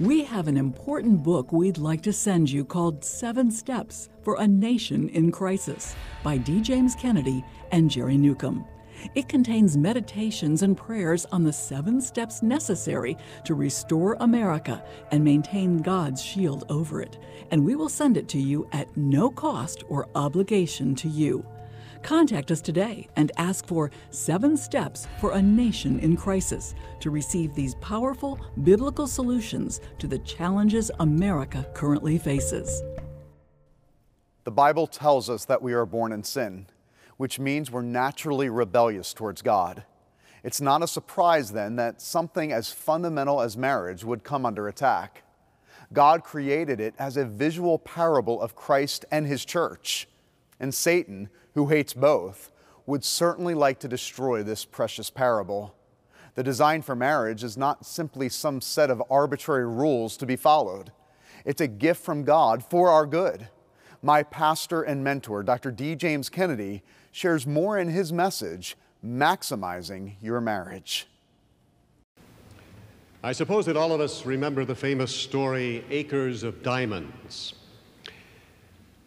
We 0.00 0.24
have 0.24 0.48
an 0.48 0.56
important 0.56 1.22
book 1.22 1.52
we'd 1.52 1.76
like 1.76 2.00
to 2.04 2.12
send 2.14 2.50
you 2.50 2.64
called 2.64 3.04
Seven 3.04 3.50
Steps 3.50 4.08
for 4.22 4.36
a 4.40 4.48
Nation 4.48 5.10
in 5.10 5.30
Crisis 5.30 5.94
by 6.24 6.38
D. 6.38 6.62
James 6.62 6.94
Kennedy 6.94 7.44
and 7.70 7.90
Jerry 7.90 8.16
Newcombe. 8.16 8.64
It 9.14 9.28
contains 9.28 9.76
meditations 9.76 10.62
and 10.62 10.74
prayers 10.74 11.26
on 11.26 11.44
the 11.44 11.52
seven 11.52 12.00
steps 12.00 12.42
necessary 12.42 13.14
to 13.44 13.54
restore 13.54 14.16
America 14.20 14.82
and 15.10 15.22
maintain 15.22 15.82
God's 15.82 16.22
shield 16.22 16.64
over 16.70 17.02
it. 17.02 17.18
And 17.50 17.62
we 17.62 17.76
will 17.76 17.90
send 17.90 18.16
it 18.16 18.26
to 18.28 18.38
you 18.38 18.66
at 18.72 18.96
no 18.96 19.28
cost 19.28 19.84
or 19.90 20.08
obligation 20.14 20.94
to 20.94 21.08
you. 21.08 21.44
Contact 22.02 22.50
us 22.50 22.60
today 22.60 23.08
and 23.16 23.32
ask 23.36 23.66
for 23.66 23.90
Seven 24.10 24.56
Steps 24.56 25.06
for 25.20 25.32
a 25.32 25.42
Nation 25.42 25.98
in 26.00 26.16
Crisis 26.16 26.74
to 27.00 27.10
receive 27.10 27.54
these 27.54 27.74
powerful 27.76 28.38
biblical 28.64 29.06
solutions 29.06 29.80
to 29.98 30.06
the 30.06 30.18
challenges 30.20 30.90
America 31.00 31.66
currently 31.74 32.18
faces. 32.18 32.82
The 34.44 34.50
Bible 34.50 34.86
tells 34.86 35.28
us 35.30 35.44
that 35.44 35.62
we 35.62 35.72
are 35.74 35.86
born 35.86 36.12
in 36.12 36.24
sin 36.24 36.66
which 37.20 37.38
means 37.38 37.70
we're 37.70 37.82
naturally 37.82 38.48
rebellious 38.48 39.12
towards 39.12 39.42
God. 39.42 39.84
It's 40.42 40.62
not 40.62 40.82
a 40.82 40.88
surprise 40.88 41.52
then 41.52 41.76
that 41.76 42.00
something 42.00 42.50
as 42.50 42.72
fundamental 42.72 43.42
as 43.42 43.58
marriage 43.58 44.04
would 44.04 44.24
come 44.24 44.46
under 44.46 44.68
attack. 44.68 45.22
God 45.92 46.24
created 46.24 46.80
it 46.80 46.94
as 46.98 47.18
a 47.18 47.26
visual 47.26 47.78
parable 47.78 48.40
of 48.40 48.56
Christ 48.56 49.04
and 49.10 49.26
His 49.26 49.44
church. 49.44 50.08
And 50.58 50.72
Satan, 50.72 51.28
who 51.54 51.66
hates 51.66 51.94
both, 51.94 52.52
would 52.86 53.04
certainly 53.04 53.54
like 53.54 53.78
to 53.80 53.88
destroy 53.88 54.42
this 54.42 54.64
precious 54.64 55.10
parable. 55.10 55.74
The 56.34 56.42
design 56.42 56.82
for 56.82 56.94
marriage 56.94 57.44
is 57.44 57.56
not 57.56 57.84
simply 57.84 58.28
some 58.28 58.60
set 58.60 58.90
of 58.90 59.02
arbitrary 59.10 59.66
rules 59.66 60.16
to 60.18 60.26
be 60.26 60.36
followed, 60.36 60.92
it's 61.44 61.60
a 61.60 61.66
gift 61.66 62.04
from 62.04 62.24
God 62.24 62.64
for 62.64 62.88
our 62.88 63.06
good. 63.06 63.48
My 64.02 64.22
pastor 64.22 64.82
and 64.82 65.04
mentor, 65.04 65.42
Dr. 65.42 65.70
D. 65.70 65.94
James 65.94 66.28
Kennedy, 66.28 66.82
shares 67.12 67.46
more 67.46 67.78
in 67.78 67.88
his 67.88 68.12
message, 68.12 68.76
Maximizing 69.04 70.14
Your 70.20 70.40
Marriage. 70.40 71.06
I 73.22 73.32
suppose 73.32 73.66
that 73.66 73.76
all 73.76 73.92
of 73.92 74.00
us 74.00 74.24
remember 74.24 74.64
the 74.64 74.74
famous 74.74 75.14
story, 75.14 75.84
Acres 75.90 76.42
of 76.42 76.62
Diamonds, 76.62 77.54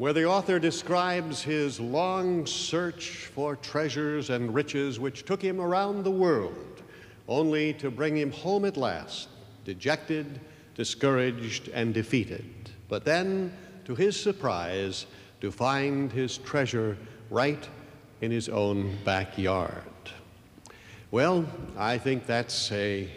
where 0.04 0.12
the 0.12 0.26
author 0.26 0.60
describes 0.60 1.42
his 1.42 1.80
long 1.80 2.46
search 2.46 3.28
for 3.34 3.56
treasures 3.56 4.32
and 4.32 4.54
riches 4.54 5.00
which 5.00 5.24
took 5.24 5.42
him 5.42 5.62
around 5.62 6.04
the 6.04 6.12
world, 6.12 6.84
only 7.30 7.72
to 7.72 7.90
bring 7.90 8.18
him 8.18 8.30
home 8.30 8.66
at 8.66 8.76
last, 8.76 9.30
dejected, 9.64 10.42
discouraged, 10.76 11.70
and 11.70 11.94
defeated. 11.94 12.44
But 12.90 13.06
then, 13.06 13.54
to 13.86 13.96
his 13.96 14.20
surprise, 14.20 15.06
to 15.40 15.54
find 15.54 16.12
his 16.12 16.38
treasure 16.38 16.98
right 17.30 17.66
in 18.20 18.30
his 18.30 18.50
own 18.50 18.98
backyard. 19.06 19.84
Well, 21.12 21.46
I 21.78 21.98
think 21.98 22.26
that's 22.26 22.74
a 22.74 23.10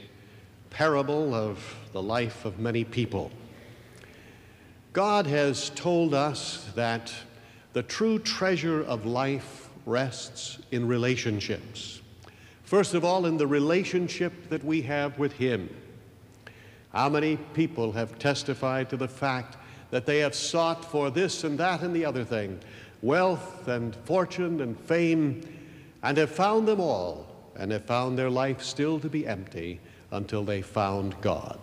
parable 0.71 1.35
of 1.35 1.59
the 1.91 2.01
life 2.01 2.45
of 2.45 2.61
many 2.61 2.85
people. 2.85 3.33
God 4.97 5.27
has 5.27 5.69
told 5.75 6.15
us 6.15 6.71
that 6.75 7.13
the 7.75 7.83
true 7.83 8.19
treasure 8.19 8.83
of 8.83 9.05
life 9.05 9.69
rests 9.85 10.59
in 10.71 10.89
relationships. 10.89 12.01
First 12.65 12.95
of 12.95 13.05
all, 13.05 13.27
in 13.27 13.37
the 13.37 13.47
relationship 13.47 14.49
that 14.49 14.65
we 14.65 14.81
have 14.81 15.19
with 15.19 15.35
Him. 15.35 15.69
How 16.95 17.11
many 17.11 17.37
people 17.53 17.93
have 17.93 18.19
testified 18.19 18.89
to 18.89 18.97
the 18.97 19.07
fact 19.07 19.59
that 19.91 20.07
they 20.07 20.21
have 20.21 20.35
sought 20.35 20.83
for 20.83 21.11
this 21.11 21.45
and 21.45 21.59
that 21.59 21.83
and 21.83 21.95
the 21.95 22.07
other 22.07 22.25
thing, 22.25 22.59
wealth 23.03 23.69
and 23.69 23.95
fortune 24.07 24.63
and 24.63 24.81
fame, 24.81 25.47
and 26.03 26.17
have 26.17 26.31
found 26.31 26.67
them 26.67 26.81
all, 26.81 27.27
and 27.57 27.71
have 27.71 27.85
found 27.85 28.19
their 28.19 28.31
life 28.31 28.63
still 28.63 28.99
to 29.01 29.11
be 29.11 29.27
empty 29.27 29.79
until 30.11 30.43
they 30.43 30.63
found 30.63 31.21
God. 31.21 31.61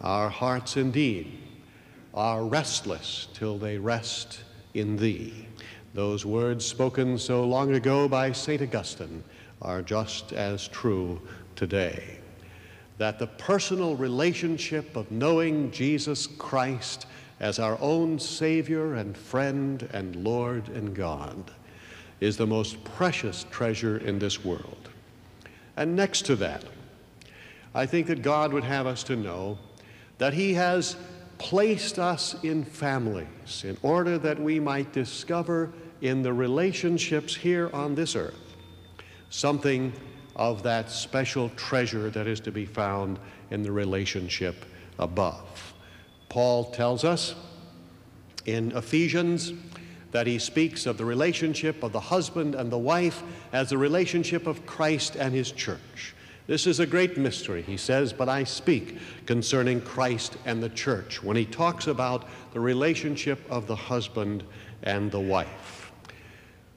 Our 0.00 0.28
hearts 0.28 0.76
indeed 0.76 1.40
are 2.16 2.44
restless 2.44 3.28
till 3.34 3.58
they 3.58 3.76
rest 3.76 4.40
in 4.72 4.96
Thee. 4.96 5.46
Those 5.92 6.24
words 6.24 6.64
spoken 6.64 7.18
so 7.18 7.44
long 7.44 7.74
ago 7.74 8.08
by 8.08 8.32
St. 8.32 8.62
Augustine 8.62 9.22
are 9.60 9.82
just 9.82 10.32
as 10.32 10.66
true 10.68 11.20
today. 11.54 12.18
That 12.98 13.18
the 13.18 13.26
personal 13.26 13.96
relationship 13.96 14.96
of 14.96 15.10
knowing 15.10 15.70
Jesus 15.70 16.26
Christ 16.26 17.06
as 17.40 17.58
our 17.58 17.78
own 17.80 18.18
Savior 18.18 18.94
and 18.94 19.16
friend 19.16 19.86
and 19.92 20.16
Lord 20.16 20.68
and 20.70 20.94
God 20.94 21.50
is 22.20 22.38
the 22.38 22.46
most 22.46 22.82
precious 22.84 23.44
treasure 23.50 23.98
in 23.98 24.18
this 24.18 24.42
world. 24.42 24.88
And 25.76 25.94
next 25.94 26.24
to 26.26 26.36
that, 26.36 26.64
I 27.74 27.84
think 27.84 28.06
that 28.06 28.22
God 28.22 28.54
would 28.54 28.64
have 28.64 28.86
us 28.86 29.02
to 29.04 29.16
know 29.16 29.58
that 30.16 30.32
He 30.32 30.54
has 30.54 30.96
placed 31.38 31.98
us 31.98 32.36
in 32.42 32.64
families 32.64 33.64
in 33.64 33.76
order 33.82 34.18
that 34.18 34.40
we 34.40 34.58
might 34.60 34.92
discover 34.92 35.72
in 36.00 36.22
the 36.22 36.32
relationships 36.32 37.34
here 37.34 37.70
on 37.72 37.94
this 37.94 38.16
earth 38.16 38.56
something 39.30 39.92
of 40.36 40.62
that 40.62 40.90
special 40.90 41.48
treasure 41.50 42.10
that 42.10 42.26
is 42.26 42.40
to 42.40 42.52
be 42.52 42.66
found 42.66 43.18
in 43.50 43.62
the 43.62 43.72
relationship 43.72 44.64
above. 44.98 45.74
Paul 46.28 46.70
tells 46.70 47.04
us 47.04 47.34
in 48.44 48.72
Ephesians 48.72 49.52
that 50.12 50.26
he 50.26 50.38
speaks 50.38 50.86
of 50.86 50.98
the 50.98 51.04
relationship 51.04 51.82
of 51.82 51.92
the 51.92 52.00
husband 52.00 52.54
and 52.54 52.70
the 52.70 52.78
wife 52.78 53.22
as 53.52 53.70
the 53.70 53.78
relationship 53.78 54.46
of 54.46 54.64
Christ 54.66 55.16
and 55.16 55.34
his 55.34 55.52
church. 55.52 56.14
This 56.46 56.68
is 56.68 56.78
a 56.78 56.86
great 56.86 57.18
mystery, 57.18 57.62
he 57.62 57.76
says, 57.76 58.12
but 58.12 58.28
I 58.28 58.44
speak 58.44 58.98
concerning 59.26 59.80
Christ 59.80 60.36
and 60.44 60.62
the 60.62 60.68
church 60.68 61.20
when 61.20 61.36
he 61.36 61.44
talks 61.44 61.88
about 61.88 62.28
the 62.52 62.60
relationship 62.60 63.40
of 63.50 63.66
the 63.66 63.74
husband 63.74 64.44
and 64.84 65.10
the 65.10 65.20
wife. 65.20 65.90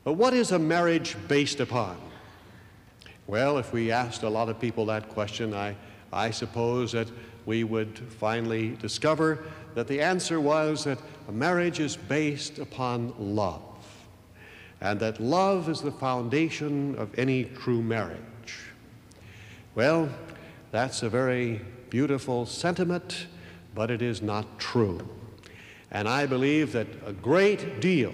But 0.03 0.13
what 0.13 0.33
is 0.33 0.51
a 0.51 0.59
marriage 0.59 1.15
based 1.27 1.59
upon? 1.59 1.97
Well, 3.27 3.59
if 3.59 3.71
we 3.71 3.91
asked 3.91 4.23
a 4.23 4.29
lot 4.29 4.49
of 4.49 4.59
people 4.59 4.87
that 4.87 5.07
question, 5.09 5.53
I, 5.53 5.75
I 6.11 6.31
suppose 6.31 6.91
that 6.93 7.11
we 7.45 7.63
would 7.63 7.99
finally 7.99 8.75
discover 8.77 9.43
that 9.75 9.87
the 9.87 10.01
answer 10.01 10.39
was 10.39 10.83
that 10.85 10.97
a 11.27 11.31
marriage 11.31 11.79
is 11.79 11.95
based 11.95 12.57
upon 12.57 13.13
love, 13.19 13.61
and 14.81 14.99
that 14.99 15.19
love 15.19 15.69
is 15.69 15.79
the 15.79 15.91
foundation 15.91 16.95
of 16.95 17.17
any 17.19 17.43
true 17.43 17.83
marriage. 17.83 18.19
Well, 19.79 20.09
that's 20.71 21.03
a 21.03 21.09
very 21.09 21.61
beautiful 21.89 22.45
sentiment, 22.45 23.27
but 23.73 23.89
it 23.89 24.01
is 24.01 24.21
not 24.21 24.59
true. 24.59 24.99
And 25.89 26.05
I 26.05 26.25
believe 26.25 26.73
that 26.73 26.87
a 27.05 27.13
great 27.13 27.79
deal 27.79 28.13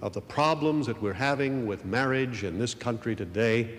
of 0.00 0.14
the 0.14 0.22
problems 0.22 0.86
that 0.86 1.02
we're 1.02 1.12
having 1.12 1.66
with 1.66 1.84
marriage 1.84 2.44
in 2.44 2.58
this 2.58 2.72
country 2.72 3.14
today 3.14 3.78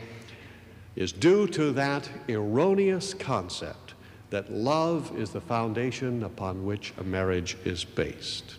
is 0.95 1.11
due 1.11 1.47
to 1.47 1.71
that 1.71 2.07
erroneous 2.29 3.15
concept 3.15 3.95
that 4.29 4.53
love 4.53 5.11
is 5.17 5.31
the 5.31 5.41
foundation 5.41 6.25
upon 6.25 6.63
which 6.63 6.93
a 6.99 7.03
marriage 7.03 7.57
is 7.65 7.83
based. 7.83 8.57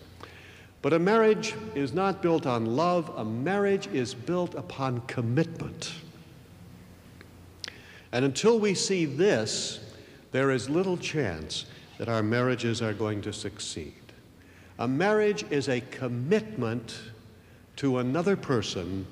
But 0.81 0.91
a 0.91 0.99
marriage 0.99 1.55
is 1.75 1.93
not 1.93 2.21
built 2.21 2.45
on 2.45 2.65
love, 2.65 3.09
a 3.15 3.23
marriage 3.23 3.87
is 3.87 4.13
built 4.13 4.53
upon 4.53 4.99
commitment. 5.07 5.93
And 8.15 8.23
until 8.23 8.59
we 8.59 8.75
see 8.75 9.03
this, 9.03 9.81
there 10.31 10.51
is 10.51 10.69
little 10.69 10.95
chance 10.95 11.65
that 11.97 12.07
our 12.07 12.23
marriages 12.23 12.81
are 12.81 12.93
going 12.93 13.21
to 13.23 13.33
succeed. 13.33 14.13
A 14.79 14.87
marriage 14.87 15.43
is 15.49 15.67
a 15.67 15.81
commitment 15.81 16.97
to 17.75 17.97
another 17.97 18.37
person 18.37 19.05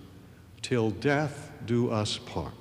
till 0.62 0.92
death 0.92 1.52
do 1.66 1.92
us 1.92 2.18
part. 2.18 2.54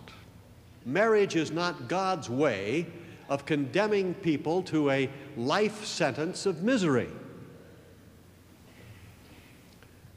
Marriage 0.84 1.36
is 1.36 1.52
not 1.52 1.86
God's 1.86 2.28
way 2.28 2.86
of 3.28 3.46
condemning 3.46 4.12
people 4.12 4.64
to 4.64 4.90
a 4.90 5.08
life 5.36 5.84
sentence 5.84 6.44
of 6.44 6.64
misery. 6.64 7.10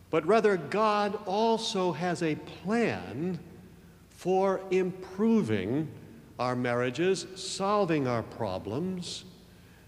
But 0.09 0.25
rather, 0.25 0.57
God 0.57 1.19
also 1.27 1.91
has 1.91 2.23
a 2.23 2.33
plan 2.33 3.37
for 4.09 4.59
improving 4.71 5.87
our 6.39 6.55
marriages, 6.55 7.27
solving 7.35 8.07
our 8.07 8.23
problems, 8.23 9.25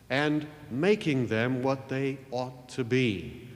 and 0.10 0.48
making 0.72 1.28
them 1.28 1.62
what 1.62 1.90
they 1.90 2.18
ought 2.32 2.70
to 2.70 2.84
be. 2.84 3.48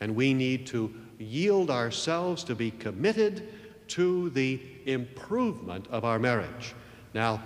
And 0.00 0.14
we 0.14 0.32
need 0.32 0.66
to 0.68 0.92
yield 1.18 1.70
ourselves 1.70 2.42
to 2.44 2.54
be 2.54 2.70
committed 2.70 3.48
to 3.88 4.30
the 4.30 4.60
improvement 4.86 5.86
of 5.90 6.04
our 6.04 6.18
marriage. 6.18 6.74
Now, 7.12 7.42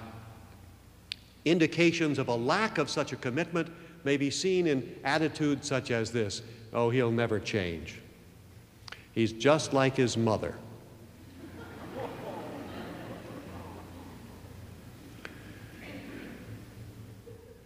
indications 1.44 2.18
of 2.18 2.28
a 2.28 2.34
lack 2.34 2.78
of 2.78 2.88
such 2.88 3.12
a 3.12 3.16
commitment 3.16 3.68
may 4.04 4.16
be 4.16 4.30
seen 4.30 4.66
in 4.66 4.94
attitudes 5.04 5.66
such 5.66 5.90
as 5.90 6.10
this 6.10 6.42
Oh, 6.74 6.90
he'll 6.90 7.12
never 7.12 7.38
change. 7.38 8.00
He's 9.12 9.32
just 9.32 9.72
like 9.72 9.96
his 9.96 10.16
mother. 10.16 10.56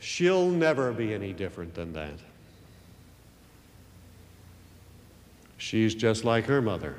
She'll 0.00 0.48
never 0.48 0.92
be 0.92 1.12
any 1.12 1.32
different 1.32 1.74
than 1.74 1.92
that. 1.94 2.14
She's 5.56 5.94
just 5.94 6.24
like 6.24 6.44
her 6.44 6.62
mother. 6.62 6.96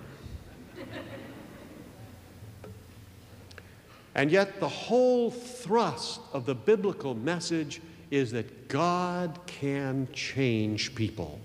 And 4.15 4.31
yet, 4.31 4.59
the 4.59 4.67
whole 4.67 5.31
thrust 5.31 6.19
of 6.33 6.45
the 6.45 6.55
biblical 6.55 7.15
message 7.15 7.81
is 8.11 8.31
that 8.31 8.67
God 8.67 9.39
can 9.45 10.09
change 10.11 10.93
people. 10.93 11.39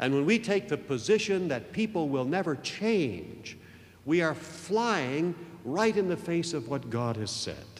And 0.00 0.12
when 0.12 0.26
we 0.26 0.40
take 0.40 0.68
the 0.68 0.76
position 0.76 1.46
that 1.48 1.72
people 1.72 2.08
will 2.08 2.24
never 2.24 2.56
change, 2.56 3.56
we 4.04 4.20
are 4.20 4.34
flying 4.34 5.34
right 5.64 5.96
in 5.96 6.08
the 6.08 6.16
face 6.16 6.54
of 6.54 6.66
what 6.66 6.90
God 6.90 7.16
has 7.18 7.30
said. 7.30 7.71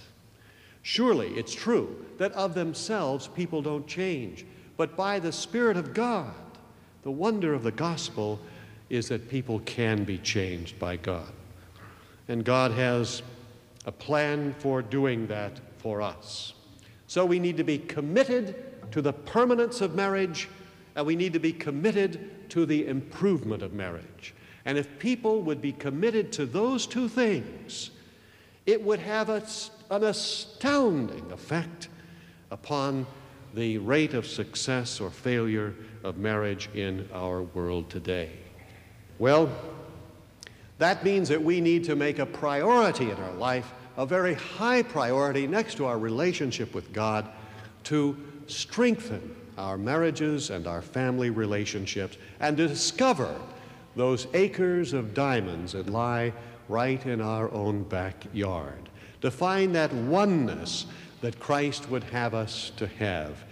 Surely 0.83 1.29
it's 1.35 1.55
true 1.55 2.05
that 2.19 2.33
of 2.33 2.55
themselves 2.55 3.29
people 3.29 3.63
don't 3.63 3.87
change, 3.87 4.45
but 4.77 4.97
by 4.97 5.19
the 5.19 5.33
Spirit 5.33 5.77
of 5.77 5.95
God, 5.95 6.35
the 7.03 7.11
wonder 7.11 7.55
of 7.55 7.63
the 7.63 7.73
gospel 7.73 8.41
is 8.91 9.09
that 9.09 9.29
people 9.29 9.61
can 9.61 10.05
be 10.05 10.19
changed 10.19 10.79
by 10.79 10.97
God. 10.97 11.33
And 12.29 12.45
God 12.45 12.73
has 12.73 13.23
a 13.87 13.93
plan 13.93 14.55
for 14.59 14.83
doing 14.83 15.27
that 15.29 15.61
for 15.79 16.03
us. 16.03 16.55
So 17.07 17.25
we 17.25 17.39
need 17.39 17.57
to 17.57 17.65
be 17.65 17.79
committed 17.79 18.91
to 18.93 19.03
the 19.03 19.13
permanence 19.13 19.81
of 19.81 19.95
marriage, 19.95 20.49
and 20.95 21.07
we 21.07 21.17
need 21.17 21.33
to 21.33 21.39
be 21.39 21.53
committed 21.53 22.51
to 22.51 22.67
the 22.67 22.87
improvement 22.87 23.63
of 23.63 23.73
marriage. 23.73 24.35
And 24.65 24.79
if 24.79 24.99
people 24.99 25.43
would 25.43 25.61
be 25.61 25.73
committed 25.73 26.33
to 26.33 26.47
those 26.47 26.87
two 26.87 27.09
things, 27.09 27.91
it 28.67 28.81
would 28.83 29.01
have 29.01 29.29
a, 29.29 29.43
an 29.93 30.05
astounding 30.05 31.31
effect 31.33 31.89
upon 32.51 33.07
the 33.53 33.77
rate 33.77 34.15
of 34.15 34.27
success 34.27 35.01
or 35.01 35.11
failure 35.11 35.75
of 36.03 36.17
marriage 36.17 36.71
in 36.73 37.07
our 37.13 37.43
world 37.43 37.91
today. 37.91 38.31
Well, 39.19 39.53
that 40.79 41.05
means 41.05 41.29
that 41.29 41.43
we 41.43 41.61
need 41.61 41.85
to 41.85 41.95
make 41.95 42.19
a 42.19 42.25
priority 42.27 43.11
in 43.11 43.17
our 43.19 43.35
life, 43.35 43.71
a 43.99 44.07
very 44.07 44.33
high 44.33 44.83
priority 44.83 45.47
next 45.47 45.75
to 45.75 45.85
our 45.85 45.99
relationship 45.99 46.75
with 46.75 46.95
God, 46.95 47.29
to 47.85 48.17
strengthen 48.47 49.37
our 49.59 49.77
marriages 49.77 50.49
and 50.49 50.67
our 50.67 50.81
family 50.81 51.29
relationships 51.29 52.17
and 52.41 52.57
to 52.57 52.67
discover 52.67 53.39
those 53.95 54.27
acres 54.33 54.95
of 54.95 55.13
diamonds 55.13 55.73
that 55.73 55.91
lie 55.91 56.33
right 56.71 57.05
in 57.05 57.21
our 57.21 57.53
own 57.53 57.83
backyard, 57.83 58.89
to 59.23 59.31
find 59.31 59.75
that 59.75 59.93
oneness 59.93 60.87
that 61.23 61.41
Christ 61.41 61.89
would 61.89 62.05
have 62.05 62.35
us 62.35 62.73
to 62.77 62.87
have. 62.87 63.45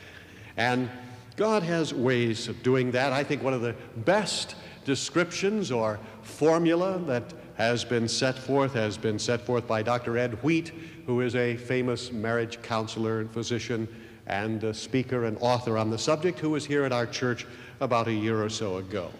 And 0.56 0.90
God 1.36 1.62
has 1.62 1.94
ways 1.94 2.48
of 2.48 2.62
doing 2.62 2.90
that. 2.90 3.12
I 3.12 3.24
think 3.24 3.42
one 3.42 3.54
of 3.54 3.62
the 3.62 3.74
best 3.96 4.56
descriptions 4.84 5.70
or 5.70 5.98
formula 6.22 6.98
that 7.06 7.32
has 7.54 7.84
been 7.84 8.08
set 8.08 8.38
forth 8.38 8.74
has 8.74 8.98
been 8.98 9.18
set 9.18 9.40
forth 9.40 9.66
by 9.66 9.82
Dr. 9.82 10.18
Ed 10.18 10.42
Wheat, 10.42 10.72
who 11.06 11.20
is 11.20 11.36
a 11.36 11.56
famous 11.56 12.10
marriage 12.12 12.60
counselor 12.62 13.20
and 13.20 13.30
physician 13.30 13.88
and 14.26 14.74
speaker 14.74 15.24
and 15.24 15.36
author 15.40 15.78
on 15.78 15.90
the 15.90 15.98
subject, 15.98 16.38
who 16.38 16.50
was 16.50 16.66
here 16.66 16.84
at 16.84 16.92
our 16.92 17.06
church 17.06 17.46
about 17.80 18.08
a 18.08 18.12
year 18.12 18.42
or 18.42 18.48
so 18.48 18.78
ago. 18.78 19.10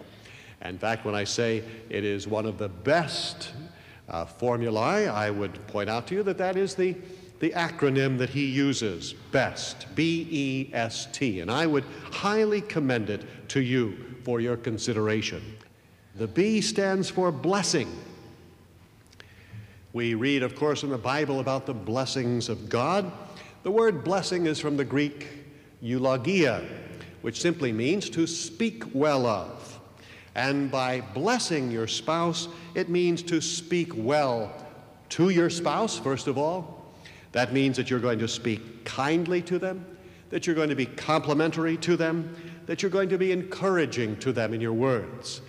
In 0.63 0.79
fact, 0.79 1.05
when 1.05 1.15
I 1.15 1.25
say 1.25 1.65
it 1.89 2.05
is 2.05 2.27
one 2.27 2.47
of 2.47 2.59
the 2.59 2.69
best 2.69 3.53
uh, 4.11 4.25
formulae, 4.25 5.07
I 5.07 5.31
would 5.31 5.67
point 5.69 5.89
out 5.89 6.07
to 6.09 6.15
you 6.15 6.23
that 6.25 6.39
that 6.39 6.57
is 6.57 6.75
the, 6.75 6.97
the 7.39 7.51
acronym 7.51 8.19
that 8.19 8.31
he 8.31 8.47
uses 8.47 9.15
BEST, 9.33 9.87
B 9.95 10.27
E 10.31 10.71
S 10.75 11.09
T. 11.13 11.41
And 11.41 11.51
I 11.51 11.67
would 11.67 11.85
highly 12.11 12.61
commend 12.61 13.11
it 13.11 13.25
to 13.49 13.61
you 13.61 13.97
for 14.25 14.41
your 14.41 14.57
consideration. 14.57 15.43
The 16.17 16.27
B 16.27 16.61
stands 16.61 17.09
for 17.09 17.33
blessing. 17.33 17.89
We 19.93 20.15
read, 20.15 20.43
of 20.43 20.55
course, 20.55 20.83
in 20.83 20.91
the 20.91 20.99
Bible 20.99 21.41
about 21.41 21.67
the 21.67 21.75
blessings 21.75 22.49
of 22.49 22.69
God. 22.69 23.11
The 23.63 23.71
word 23.71 24.05
blessing 24.05 24.47
is 24.47 24.61
from 24.61 24.77
the 24.77 24.85
Greek 24.85 25.27
eulogia, 25.81 26.65
which 27.23 27.41
simply 27.41 27.73
means 27.73 28.09
to 28.11 28.27
speak 28.27 28.85
well 28.95 29.27
of. 29.27 29.60
And 30.35 30.71
by 30.71 31.01
blessing 31.01 31.71
your 31.71 31.87
spouse, 31.87 32.49
it 32.75 32.89
means 32.89 33.23
to 33.25 33.41
speak 33.41 33.93
well 33.95 34.53
to 35.11 35.31
your 35.31 35.51
spouse, 35.51 35.99
first 35.99 36.27
of 36.27 36.39
all. 36.39 36.93
That 37.33 37.53
means 37.53 37.77
that 37.77 37.91
you're 37.91 38.01
going 38.01 38.19
to 38.21 38.29
speak 38.29 38.85
kindly 38.85 39.43
to 39.43 39.59
them, 39.59 39.85
that 40.31 40.47
you're 40.47 40.57
going 40.57 40.69
to 40.69 40.77
be 40.77 40.87
complimentary 40.87 41.77
to 41.79 41.97
them, 41.97 42.35
that 42.67 42.83
you're 42.83 42.91
going 42.91 43.09
to 43.09 43.19
be 43.19 43.33
encouraging 43.33 44.17
to 44.19 44.33
them 44.33 44.55
in 44.55 44.61
your 44.61 44.73
words. 44.73 45.41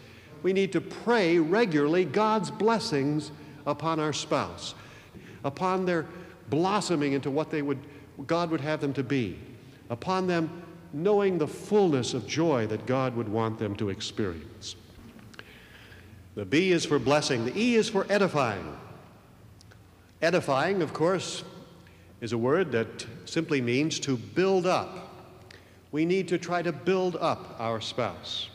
We 0.43 0.53
need 0.53 0.71
to 0.73 0.81
pray 0.81 1.37
regularly 1.37 2.05
God's 2.05 2.49
blessings 2.49 3.31
upon 3.65 3.99
our 3.99 4.13
spouse, 4.13 4.73
upon 5.43 5.85
their 5.85 6.07
blossoming 6.49 7.13
into 7.13 7.29
what 7.29 7.51
they 7.51 7.61
would, 7.61 7.79
God 8.25 8.49
would 8.49 8.61
have 8.61 8.81
them 8.81 8.93
to 8.93 9.03
be, 9.03 9.37
upon 9.89 10.27
them 10.27 10.63
knowing 10.93 11.37
the 11.37 11.47
fullness 11.47 12.13
of 12.13 12.27
joy 12.27 12.67
that 12.67 12.85
God 12.85 13.15
would 13.15 13.29
want 13.29 13.59
them 13.59 13.75
to 13.77 13.89
experience. 13.89 14.75
The 16.35 16.45
B 16.45 16.71
is 16.71 16.85
for 16.85 16.99
blessing, 16.99 17.45
the 17.45 17.57
E 17.57 17.75
is 17.75 17.89
for 17.89 18.05
edifying. 18.09 18.77
Edifying, 20.21 20.81
of 20.81 20.93
course, 20.93 21.43
is 22.21 22.33
a 22.33 22.37
word 22.37 22.71
that 22.71 23.05
simply 23.25 23.61
means 23.61 23.99
to 23.99 24.15
build 24.15 24.65
up. 24.67 25.09
We 25.91 26.05
need 26.05 26.27
to 26.29 26.37
try 26.37 26.61
to 26.61 26.71
build 26.71 27.17
up 27.17 27.55
our 27.59 27.81
spouse. 27.81 28.49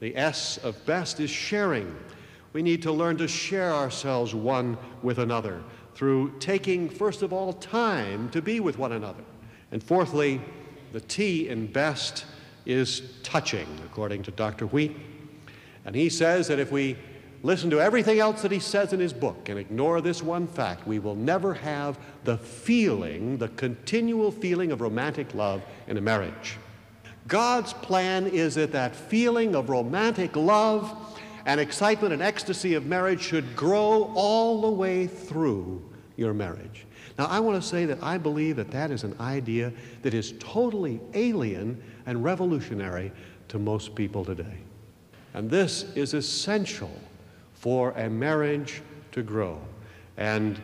The 0.00 0.16
S 0.16 0.58
of 0.58 0.84
best 0.86 1.20
is 1.20 1.30
sharing. 1.30 1.94
We 2.52 2.62
need 2.62 2.82
to 2.82 2.92
learn 2.92 3.18
to 3.18 3.28
share 3.28 3.72
ourselves 3.72 4.34
one 4.34 4.78
with 5.02 5.18
another 5.18 5.62
through 5.94 6.38
taking, 6.38 6.88
first 6.88 7.22
of 7.22 7.32
all, 7.32 7.52
time 7.54 8.28
to 8.30 8.42
be 8.42 8.60
with 8.60 8.78
one 8.78 8.92
another. 8.92 9.24
And 9.72 9.82
fourthly, 9.82 10.40
the 10.96 11.02
T 11.02 11.50
in 11.50 11.66
best 11.66 12.24
is 12.64 13.02
touching, 13.22 13.66
according 13.84 14.22
to 14.22 14.30
Dr. 14.30 14.66
Wheat. 14.66 14.96
And 15.84 15.94
he 15.94 16.08
says 16.08 16.48
that 16.48 16.58
if 16.58 16.72
we 16.72 16.96
listen 17.42 17.68
to 17.68 17.82
everything 17.82 18.18
else 18.18 18.40
that 18.40 18.50
he 18.50 18.60
says 18.60 18.94
in 18.94 19.00
his 19.00 19.12
book 19.12 19.50
and 19.50 19.58
ignore 19.58 20.00
this 20.00 20.22
one 20.22 20.46
fact, 20.46 20.86
we 20.86 20.98
will 20.98 21.14
never 21.14 21.52
have 21.52 21.98
the 22.24 22.38
feeling, 22.38 23.36
the 23.36 23.48
continual 23.48 24.30
feeling 24.32 24.72
of 24.72 24.80
romantic 24.80 25.34
love 25.34 25.60
in 25.86 25.98
a 25.98 26.00
marriage. 26.00 26.56
God's 27.28 27.74
plan 27.74 28.26
is 28.26 28.54
that 28.54 28.72
that 28.72 28.96
feeling 28.96 29.54
of 29.54 29.68
romantic 29.68 30.34
love 30.34 31.20
and 31.44 31.60
excitement 31.60 32.14
and 32.14 32.22
ecstasy 32.22 32.72
of 32.72 32.86
marriage 32.86 33.20
should 33.20 33.54
grow 33.54 34.10
all 34.14 34.62
the 34.62 34.70
way 34.70 35.06
through 35.06 35.82
your 36.16 36.32
marriage. 36.32 36.85
Now, 37.18 37.26
I 37.26 37.40
want 37.40 37.60
to 37.62 37.66
say 37.66 37.86
that 37.86 38.02
I 38.02 38.18
believe 38.18 38.56
that 38.56 38.70
that 38.70 38.90
is 38.90 39.04
an 39.04 39.16
idea 39.20 39.72
that 40.02 40.14
is 40.14 40.34
totally 40.38 41.00
alien 41.14 41.82
and 42.06 42.22
revolutionary 42.22 43.12
to 43.48 43.58
most 43.58 43.94
people 43.94 44.24
today. 44.24 44.58
And 45.34 45.50
this 45.50 45.84
is 45.94 46.14
essential 46.14 46.92
for 47.54 47.92
a 47.92 48.08
marriage 48.08 48.82
to 49.12 49.22
grow. 49.22 49.58
And 50.16 50.60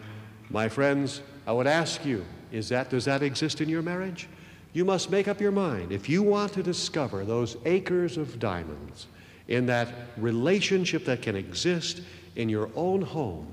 my 0.50 0.68
friends, 0.68 1.22
I 1.46 1.52
would 1.52 1.66
ask 1.66 2.04
you, 2.04 2.24
is 2.50 2.68
that, 2.68 2.90
does 2.90 3.04
that 3.06 3.22
exist 3.22 3.60
in 3.60 3.68
your 3.68 3.82
marriage? 3.82 4.28
You 4.72 4.84
must 4.84 5.10
make 5.10 5.28
up 5.28 5.40
your 5.40 5.52
mind. 5.52 5.92
If 5.92 6.08
you 6.08 6.22
want 6.22 6.52
to 6.54 6.62
discover 6.62 7.24
those 7.24 7.56
acres 7.64 8.16
of 8.16 8.38
diamonds 8.38 9.06
in 9.48 9.66
that 9.66 9.88
relationship 10.16 11.04
that 11.04 11.22
can 11.22 11.36
exist 11.36 12.02
in 12.36 12.48
your 12.48 12.70
own 12.74 13.02
home, 13.02 13.52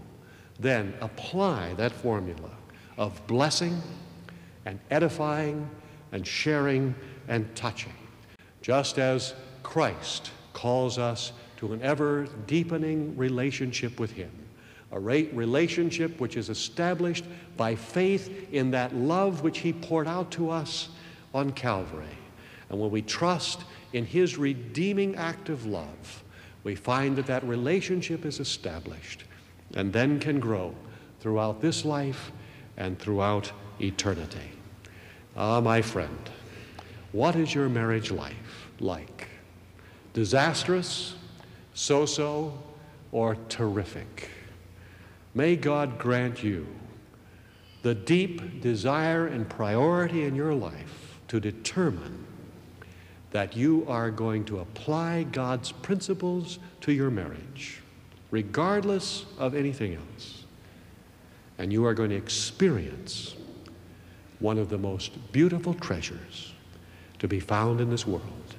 then 0.60 0.94
apply 1.02 1.74
that 1.76 1.92
formula 1.92 2.52
of 2.99 3.25
blessing 3.27 3.81
and 4.65 4.77
edifying 4.91 5.67
and 6.12 6.27
sharing 6.27 6.93
and 7.29 7.55
touching, 7.55 7.93
just 8.62 8.99
as 8.99 9.33
Christ 9.63 10.31
calls 10.53 10.99
us 10.99 11.31
to 11.57 11.71
an 11.71 11.81
ever 11.81 12.27
deepening 12.45 13.15
relationship 13.17 13.99
with 13.99 14.12
Him. 14.12 14.31
A 14.91 14.99
relationship 14.99 16.19
which 16.19 16.35
is 16.35 16.49
established 16.49 17.23
by 17.55 17.75
faith 17.75 18.51
in 18.51 18.71
that 18.71 18.93
love 18.93 19.43
which 19.43 19.59
He 19.59 19.71
poured 19.71 20.07
out 20.07 20.29
to 20.31 20.49
us 20.49 20.89
on 21.33 21.51
Calvary. 21.51 22.17
And 22.69 22.79
when 22.79 22.91
we 22.91 23.01
trust 23.01 23.63
in 23.93 24.05
His 24.05 24.38
redeeming 24.38 25.15
act 25.15 25.47
of 25.49 25.65
love, 25.65 26.23
we 26.63 26.75
find 26.75 27.15
that 27.15 27.27
that 27.27 27.43
relationship 27.45 28.25
is 28.25 28.39
established 28.39 29.23
and 29.75 29.93
then 29.93 30.19
can 30.19 30.39
grow 30.39 30.75
throughout 31.21 31.62
this 31.62 31.85
life 31.85 32.31
and 32.80 32.98
throughout 32.98 33.52
eternity. 33.80 34.52
Ah, 35.38 35.62
my 35.62 35.82
friend, 35.82 36.30
what 37.12 37.36
is 37.36 37.54
your 37.54 37.70
marriage 37.70 38.10
life 38.10 38.70
like? 38.80 39.28
Disastrous, 40.13 41.15
so 41.76 42.06
so, 42.06 42.58
or 43.12 43.38
terrific? 43.50 44.32
May 45.36 45.56
God 45.56 46.00
grant 46.00 46.44
you 46.44 46.68
the 47.82 47.96
deep 47.96 48.62
desire 48.62 49.28
and 49.28 49.48
priority 49.50 50.26
in 50.26 50.36
your 50.36 50.54
life 50.54 51.20
to 51.28 51.39
determine 51.39 52.26
that 53.32 53.56
you 53.56 53.86
are 53.88 54.10
going 54.12 54.44
to 54.46 54.60
apply 54.60 55.24
God's 55.24 55.72
principles 55.72 56.60
to 56.82 56.92
your 56.92 57.12
marriage, 57.12 57.82
regardless 58.32 59.26
of 59.38 59.54
anything 59.54 59.96
else. 59.96 60.38
And 61.60 61.72
you 61.72 61.86
are 61.86 61.93
going 61.93 62.10
to 62.10 62.15
experience 62.15 63.36
one 64.39 64.58
of 64.58 64.69
the 64.69 64.78
most 64.78 65.32
beautiful 65.34 65.74
treasures 65.74 66.54
to 67.19 67.28
be 67.28 67.39
found 67.39 67.82
in 67.82 67.89
this 67.89 68.08
world 68.08 68.56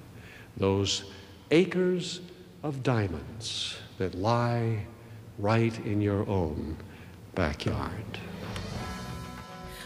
those 0.56 1.04
acres 1.50 2.20
of 2.62 2.82
diamonds 2.82 3.76
that 3.96 4.14
lie 4.14 4.84
right 5.38 5.78
in 5.86 6.02
your 6.02 6.28
own 6.28 6.76
backyard. 7.34 8.18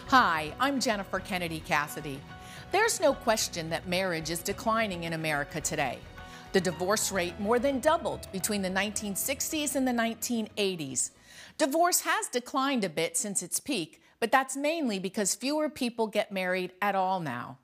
Hi, 0.09 0.53
I'm 0.59 0.81
Jennifer 0.81 1.20
Kennedy 1.20 1.61
Cassidy. 1.61 2.20
There's 2.72 3.00
no 3.00 3.14
question 3.14 3.70
that 3.70 3.88
marriage 3.88 4.31
is 4.31 4.40
declining 4.40 5.05
in 5.05 5.12
America 5.12 5.61
today. 5.61 5.98
The 6.54 6.60
divorce 6.60 7.10
rate 7.10 7.40
more 7.40 7.58
than 7.58 7.80
doubled 7.80 8.30
between 8.30 8.62
the 8.62 8.70
1960s 8.70 9.74
and 9.74 9.88
the 9.88 9.90
1980s. 9.90 11.10
Divorce 11.58 12.02
has 12.02 12.28
declined 12.28 12.84
a 12.84 12.88
bit 12.88 13.16
since 13.16 13.42
its 13.42 13.58
peak, 13.58 14.00
but 14.20 14.30
that's 14.30 14.56
mainly 14.56 15.00
because 15.00 15.34
fewer 15.34 15.68
people 15.68 16.06
get 16.06 16.30
married 16.30 16.70
at 16.80 16.94
all 16.94 17.18
now. 17.18 17.58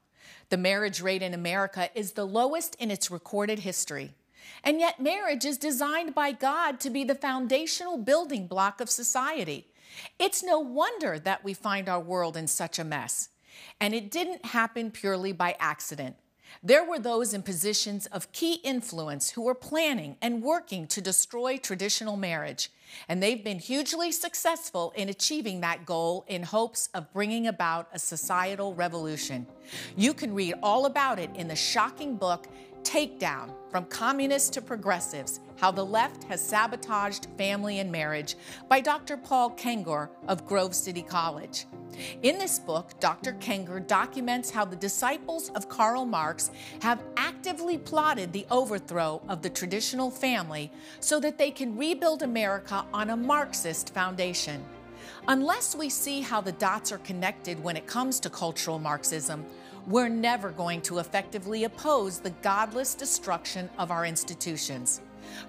The 0.49 0.57
marriage 0.57 1.01
rate 1.01 1.23
in 1.23 1.35
America 1.35 1.89
is 1.95 2.13
the 2.13 2.27
lowest 2.27 2.75
in 2.81 2.91
its 2.91 3.13
recorded 3.13 3.61
history. 3.61 4.15
And 4.65 4.81
yet, 4.81 4.99
marriage 4.99 5.45
is 5.45 5.57
designed 5.57 6.13
by 6.13 6.33
God 6.33 6.81
to 6.81 6.91
be 6.91 7.05
the 7.05 7.15
foundational 7.15 7.97
building 7.97 8.49
block 8.49 8.81
of 8.81 8.91
society. 8.91 9.69
It's 10.19 10.43
no 10.43 10.59
wonder 10.59 11.17
that 11.21 11.45
we 11.45 11.55
find 11.55 11.89
our 11.89 12.01
world 12.01 12.37
in 12.37 12.49
such 12.49 12.77
a 12.81 12.85
mess. 12.85 13.29
And 13.81 13.95
it 13.95 14.11
didn't 14.11 14.47
happen 14.47 14.91
purely 14.91 15.31
by 15.31 15.55
accident. 15.61 16.17
There 16.63 16.85
were 16.85 16.99
those 16.99 17.33
in 17.33 17.43
positions 17.43 18.07
of 18.07 18.33
key 18.33 18.55
influence 18.65 19.31
who 19.31 19.43
were 19.43 19.55
planning 19.55 20.17
and 20.21 20.43
working 20.43 20.87
to 20.89 21.01
destroy 21.01 21.57
traditional 21.57 22.17
marriage. 22.17 22.71
And 23.09 23.23
they've 23.23 23.43
been 23.43 23.59
hugely 23.59 24.13
successful 24.13 24.93
in 24.97 25.09
achieving 25.09 25.61
that 25.61 25.87
goal 25.87 26.25
in 26.29 26.43
hopes 26.43 26.89
of 26.93 27.13
bringing 27.13 27.47
about 27.47 27.89
a 27.93 27.99
societal 27.99 28.75
revolution. 28.75 29.47
You 29.97 30.13
can 30.13 30.35
read 30.35 30.55
all 30.63 30.87
about 30.87 31.19
it 31.19 31.31
in 31.35 31.49
the 31.49 31.57
shocking 31.57 32.17
book, 32.17 32.49
Takedown 32.83 33.53
From 33.71 33.85
Communists 33.87 34.51
to 34.51 34.63
Progressives 34.63 35.41
How 35.57 35.71
the 35.71 35.85
Left 35.85 36.25
Has 36.25 36.41
Sabotaged 36.41 37.29
Family 37.37 37.79
and 37.79 37.91
Marriage 37.93 38.37
by 38.69 38.81
Dr. 38.81 39.17
Paul 39.17 39.51
Kengor 39.53 40.09
of 40.29 40.47
Grove 40.47 40.75
City 40.75 41.03
College. 41.03 41.67
In 42.23 42.39
this 42.39 42.59
book, 42.59 42.99
Dr. 43.01 43.35
Kengor 43.35 43.87
documents 43.87 44.51
how 44.51 44.65
the 44.65 44.77
disciples 44.77 45.51
of 45.51 45.69
Karl 45.69 46.05
Marx 46.05 46.51
have 46.83 47.03
actively 47.17 47.79
plotted 47.79 48.33
the 48.33 48.47
overthrow 48.51 49.21
of 49.29 49.43
the 49.43 49.51
traditional 49.51 50.11
family 50.11 50.73
so 51.01 51.21
that 51.21 51.39
they 51.39 51.51
can 51.51 51.77
rebuild 51.77 52.23
America 52.23 52.85
on 52.93 53.11
a 53.11 53.17
Marxist 53.17 53.93
foundation. 53.93 54.65
Unless 55.29 55.75
we 55.75 55.89
see 55.89 56.21
how 56.21 56.41
the 56.41 56.53
dots 56.53 56.93
are 56.93 56.99
connected 56.99 57.63
when 57.63 57.77
it 57.77 57.87
comes 57.87 58.21
to 58.21 58.31
cultural 58.31 58.79
Marxism, 58.79 59.45
we're 59.87 60.09
never 60.09 60.51
going 60.51 60.81
to 60.83 60.99
effectively 60.99 61.65
oppose 61.65 62.19
the 62.19 62.31
godless 62.43 62.95
destruction 62.95 63.69
of 63.79 63.91
our 63.91 64.05
institutions. 64.05 65.01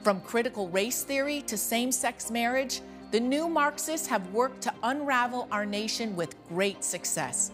From 0.04 0.22
critical 0.22 0.70
race 0.70 1.04
theory 1.04 1.42
to 1.44 1.58
same 1.58 1.92
sex 1.92 2.32
marriage, 2.32 2.82
the 3.12 3.20
new 3.20 3.50
Marxists 3.50 4.08
have 4.08 4.32
worked 4.32 4.62
to 4.62 4.74
unravel 4.84 5.48
our 5.52 5.66
nation 5.66 6.16
with 6.16 6.36
great 6.48 6.84
success. 6.84 7.52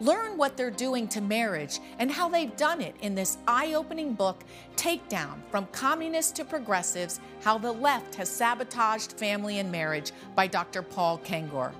Learn 0.00 0.36
what 0.36 0.56
they're 0.56 0.70
doing 0.70 1.08
to 1.08 1.20
marriage 1.20 1.78
and 1.98 2.10
how 2.10 2.28
they've 2.28 2.56
done 2.56 2.80
it 2.80 2.94
in 3.02 3.14
this 3.14 3.38
eye 3.46 3.74
opening 3.74 4.14
book, 4.14 4.44
Takedown 4.76 5.42
From 5.50 5.66
Communists 5.66 6.32
to 6.32 6.44
Progressives 6.44 7.20
How 7.42 7.58
the 7.58 7.72
Left 7.72 8.14
Has 8.14 8.28
Sabotaged 8.28 9.12
Family 9.12 9.58
and 9.58 9.70
Marriage 9.70 10.12
by 10.34 10.46
Dr. 10.46 10.82
Paul 10.82 11.18
Kengor. 11.18 11.72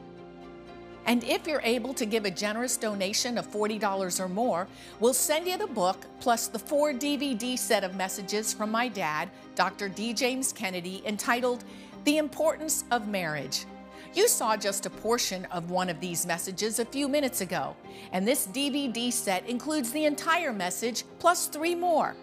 And 1.06 1.24
if 1.24 1.46
you're 1.46 1.62
able 1.62 1.94
to 1.94 2.06
give 2.06 2.24
a 2.24 2.30
generous 2.30 2.76
donation 2.76 3.38
of 3.38 3.50
$40 3.50 4.20
or 4.20 4.28
more, 4.28 4.68
we'll 5.00 5.14
send 5.14 5.46
you 5.46 5.56
the 5.56 5.66
book 5.66 6.06
plus 6.20 6.48
the 6.48 6.58
four 6.58 6.92
DVD 6.92 7.58
set 7.58 7.84
of 7.84 7.96
messages 7.96 8.52
from 8.52 8.70
my 8.70 8.88
dad, 8.88 9.30
Dr. 9.54 9.88
D. 9.88 10.12
James 10.12 10.52
Kennedy, 10.52 11.02
entitled 11.06 11.64
the 12.04 12.18
importance 12.18 12.84
of 12.90 13.08
marriage. 13.08 13.64
You 14.12 14.26
saw 14.26 14.56
just 14.56 14.86
a 14.86 14.90
portion 14.90 15.44
of 15.46 15.70
one 15.70 15.88
of 15.88 16.00
these 16.00 16.26
messages 16.26 16.80
a 16.80 16.84
few 16.84 17.08
minutes 17.08 17.42
ago, 17.42 17.76
and 18.12 18.26
this 18.26 18.48
DVD 18.48 19.12
set 19.12 19.48
includes 19.48 19.92
the 19.92 20.04
entire 20.04 20.52
message 20.52 21.04
plus 21.20 21.46
three 21.46 21.76
more. 21.76 22.16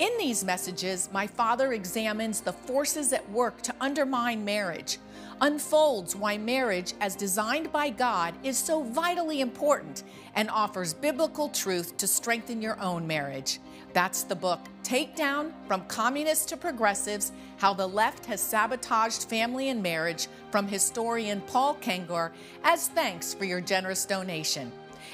In 0.00 0.16
these 0.16 0.42
messages, 0.42 1.10
my 1.12 1.26
father 1.26 1.74
examines 1.74 2.40
the 2.40 2.54
forces 2.54 3.12
at 3.12 3.30
work 3.30 3.60
to 3.60 3.74
undermine 3.82 4.42
marriage, 4.42 4.96
unfolds 5.42 6.16
why 6.16 6.38
marriage, 6.38 6.94
as 7.02 7.14
designed 7.14 7.70
by 7.70 7.90
God, 7.90 8.32
is 8.42 8.56
so 8.56 8.82
vitally 8.82 9.42
important, 9.42 10.04
and 10.34 10.48
offers 10.48 10.94
biblical 10.94 11.50
truth 11.50 11.98
to 11.98 12.06
strengthen 12.06 12.62
your 12.62 12.80
own 12.80 13.06
marriage. 13.06 13.58
That's 13.92 14.22
the 14.22 14.34
book, 14.34 14.60
Takedown 14.84 15.52
From 15.68 15.84
Communists 15.84 16.46
to 16.46 16.56
Progressives 16.56 17.32
How 17.58 17.74
the 17.74 17.86
Left 17.86 18.24
Has 18.24 18.40
Sabotaged 18.40 19.24
Family 19.24 19.68
and 19.68 19.82
Marriage, 19.82 20.28
from 20.50 20.66
historian 20.66 21.42
Paul 21.42 21.74
Kengor, 21.74 22.30
as 22.64 22.88
thanks 22.88 23.34
for 23.34 23.44
your 23.44 23.60
generous 23.60 24.06
donation. 24.06 24.72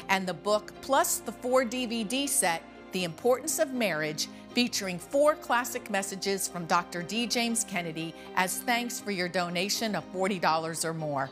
And 0.08 0.28
the 0.28 0.34
book, 0.34 0.72
plus 0.80 1.18
the 1.18 1.32
four 1.32 1.64
DVD 1.64 2.28
set, 2.28 2.62
The 2.92 3.02
Importance 3.02 3.58
of 3.58 3.72
Marriage, 3.72 4.28
featuring 4.56 4.98
four 4.98 5.34
classic 5.34 5.90
messages 5.90 6.48
from 6.48 6.64
Dr. 6.64 7.02
D. 7.02 7.26
James 7.26 7.62
Kennedy, 7.62 8.14
as 8.36 8.56
thanks 8.60 8.98
for 8.98 9.10
your 9.10 9.28
donation 9.28 9.94
of 9.94 10.10
$40 10.14 10.82
or 10.82 10.94
more. 10.94 11.28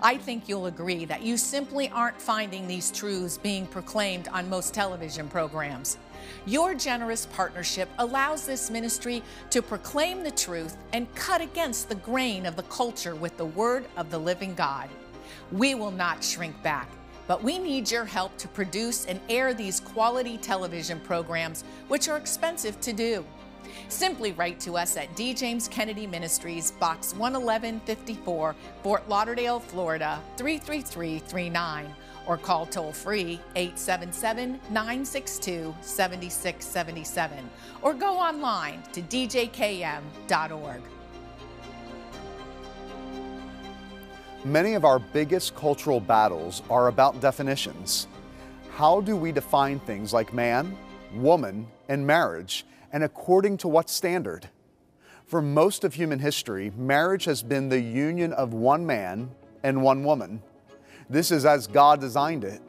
I 0.00 0.16
think 0.16 0.48
you'll 0.48 0.66
agree 0.66 1.04
that 1.06 1.22
you 1.22 1.36
simply 1.36 1.88
aren't 1.88 2.22
finding 2.22 2.68
these 2.68 2.92
truths 2.92 3.38
being 3.38 3.66
proclaimed 3.66 4.28
on 4.28 4.48
most 4.48 4.72
television 4.72 5.28
programs. 5.28 5.98
Your 6.46 6.76
generous 6.76 7.26
partnership 7.26 7.88
allows 7.98 8.46
this 8.46 8.70
ministry 8.70 9.20
to 9.50 9.62
proclaim 9.62 10.22
the 10.22 10.30
truth 10.30 10.76
and 10.92 11.12
cut 11.16 11.40
against 11.40 11.88
the 11.88 11.96
grain 11.96 12.46
of 12.46 12.54
the 12.54 12.62
culture 12.62 13.16
with 13.16 13.36
the 13.36 13.46
word 13.46 13.84
of 13.96 14.12
the 14.12 14.18
living 14.18 14.54
God. 14.54 14.88
We 15.50 15.74
will 15.74 15.90
not 15.90 16.22
shrink 16.22 16.62
back, 16.62 16.88
but 17.30 17.44
we 17.44 17.60
need 17.60 17.88
your 17.88 18.04
help 18.04 18.36
to 18.38 18.48
produce 18.48 19.06
and 19.06 19.20
air 19.28 19.54
these 19.54 19.78
quality 19.78 20.36
television 20.36 20.98
programs, 20.98 21.62
which 21.86 22.08
are 22.08 22.16
expensive 22.16 22.80
to 22.80 22.92
do. 22.92 23.24
Simply 23.88 24.32
write 24.32 24.58
to 24.58 24.76
us 24.76 24.96
at 24.96 25.14
D. 25.14 25.32
James 25.32 25.68
Kennedy 25.68 26.08
Ministries, 26.08 26.72
Box 26.72 27.12
11154, 27.12 28.56
Fort 28.82 29.08
Lauderdale, 29.08 29.60
Florida 29.60 30.20
33339 30.38 31.94
or 32.26 32.36
call 32.36 32.66
toll 32.66 32.90
free 32.90 33.38
877 33.54 34.58
962 34.70 35.72
7677 35.82 37.48
or 37.82 37.94
go 37.94 38.18
online 38.18 38.82
to 38.92 39.02
djkm.org. 39.02 40.82
Many 44.44 44.72
of 44.72 44.86
our 44.86 44.98
biggest 44.98 45.54
cultural 45.54 46.00
battles 46.00 46.62
are 46.70 46.88
about 46.88 47.20
definitions. 47.20 48.06
how 48.70 49.02
do 49.02 49.14
we 49.14 49.30
define 49.32 49.78
things 49.80 50.14
like 50.14 50.32
man, 50.32 50.74
woman, 51.12 51.66
and 51.90 52.06
marriage, 52.06 52.64
and 52.92 53.04
according 53.04 53.58
to 53.58 53.68
what 53.68 53.90
standard? 53.90 54.48
For 55.26 55.42
most 55.42 55.84
of 55.84 55.92
human 55.92 56.18
history, 56.18 56.72
marriage 56.76 57.26
has 57.26 57.42
been 57.42 57.68
the 57.68 57.80
union 57.80 58.32
of 58.32 58.54
one 58.54 58.86
man 58.86 59.30
and 59.62 59.82
one 59.82 60.02
woman. 60.04 60.42
This 61.10 61.30
is 61.30 61.44
as 61.44 61.66
God 61.66 62.00
designed 62.00 62.44
it 62.44 62.62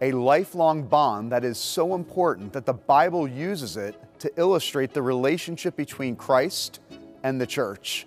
a 0.00 0.10
lifelong 0.12 0.82
bond 0.82 1.30
that 1.30 1.44
is 1.44 1.58
so 1.58 1.94
important 1.94 2.52
that 2.54 2.66
the 2.66 2.72
Bible 2.72 3.28
uses 3.28 3.76
it 3.76 3.94
to 4.18 4.32
illustrate 4.36 4.92
the 4.92 5.02
relationship 5.02 5.76
between 5.76 6.16
Christ 6.16 6.80
and 7.22 7.40
the 7.40 7.46
church. 7.46 8.06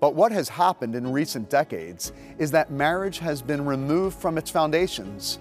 But 0.00 0.14
what 0.14 0.32
has 0.32 0.48
happened 0.48 0.94
in 0.94 1.10
recent 1.10 1.48
decades 1.48 2.12
is 2.38 2.50
that 2.50 2.70
marriage 2.70 3.18
has 3.18 3.40
been 3.40 3.64
removed 3.64 4.18
from 4.18 4.36
its 4.36 4.50
foundations. 4.50 5.38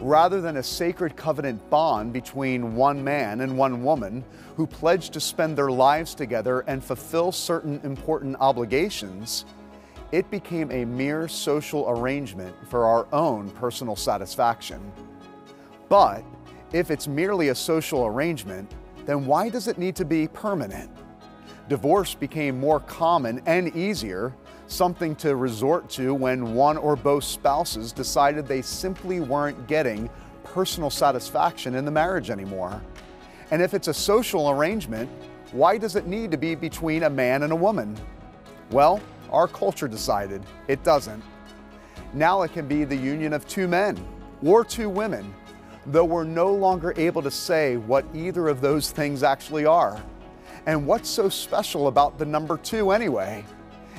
Rather 0.00 0.40
than 0.40 0.58
a 0.58 0.62
sacred 0.62 1.16
covenant 1.16 1.68
bond 1.70 2.12
between 2.12 2.76
one 2.76 3.02
man 3.02 3.40
and 3.40 3.58
one 3.58 3.82
woman 3.82 4.24
who 4.56 4.66
pledge 4.66 5.10
to 5.10 5.20
spend 5.20 5.56
their 5.56 5.70
lives 5.70 6.14
together 6.14 6.60
and 6.68 6.84
fulfill 6.84 7.32
certain 7.32 7.80
important 7.82 8.36
obligations, 8.38 9.44
it 10.12 10.30
became 10.30 10.70
a 10.70 10.84
mere 10.84 11.26
social 11.26 11.88
arrangement 11.88 12.54
for 12.68 12.84
our 12.84 13.08
own 13.12 13.50
personal 13.50 13.96
satisfaction. 13.96 14.80
But 15.88 16.22
if 16.72 16.90
it's 16.90 17.08
merely 17.08 17.48
a 17.48 17.54
social 17.54 18.06
arrangement, 18.06 18.74
then 19.04 19.26
why 19.26 19.48
does 19.48 19.68
it 19.68 19.78
need 19.78 19.96
to 19.96 20.04
be 20.04 20.28
permanent? 20.28 20.90
Divorce 21.68 22.14
became 22.14 22.58
more 22.58 22.80
common 22.80 23.42
and 23.44 23.74
easier, 23.76 24.34
something 24.68 25.14
to 25.16 25.36
resort 25.36 25.90
to 25.90 26.14
when 26.14 26.54
one 26.54 26.78
or 26.78 26.96
both 26.96 27.24
spouses 27.24 27.92
decided 27.92 28.46
they 28.46 28.62
simply 28.62 29.20
weren't 29.20 29.66
getting 29.66 30.08
personal 30.44 30.88
satisfaction 30.88 31.74
in 31.74 31.84
the 31.84 31.90
marriage 31.90 32.30
anymore. 32.30 32.80
And 33.50 33.60
if 33.60 33.74
it's 33.74 33.88
a 33.88 33.94
social 33.94 34.48
arrangement, 34.48 35.10
why 35.52 35.76
does 35.76 35.94
it 35.94 36.06
need 36.06 36.30
to 36.30 36.38
be 36.38 36.54
between 36.54 37.02
a 37.02 37.10
man 37.10 37.42
and 37.42 37.52
a 37.52 37.56
woman? 37.56 37.98
Well, 38.70 39.00
our 39.30 39.48
culture 39.48 39.88
decided 39.88 40.42
it 40.68 40.82
doesn't. 40.84 41.22
Now 42.14 42.42
it 42.42 42.52
can 42.54 42.66
be 42.66 42.84
the 42.84 42.96
union 42.96 43.34
of 43.34 43.46
two 43.46 43.68
men 43.68 44.02
or 44.42 44.64
two 44.64 44.88
women, 44.88 45.34
though 45.84 46.04
we're 46.04 46.24
no 46.24 46.50
longer 46.52 46.94
able 46.96 47.20
to 47.22 47.30
say 47.30 47.76
what 47.76 48.06
either 48.14 48.48
of 48.48 48.62
those 48.62 48.90
things 48.90 49.22
actually 49.22 49.66
are. 49.66 50.02
And 50.68 50.86
what's 50.86 51.08
so 51.08 51.30
special 51.30 51.88
about 51.88 52.18
the 52.18 52.26
number 52.26 52.58
two 52.58 52.90
anyway? 52.90 53.42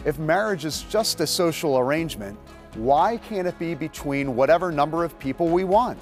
If 0.05 0.19
marriage 0.19 0.65
is 0.65 0.83
just 0.83 1.19
a 1.19 1.25
social 1.25 1.79
arrangement, 1.79 2.37
why 2.75 3.17
can't 3.17 3.47
it 3.47 3.57
be 3.57 3.73
between 3.73 4.35
whatever 4.35 4.71
number 4.71 5.03
of 5.03 5.17
people 5.17 5.47
we 5.47 5.63
want? 5.63 5.97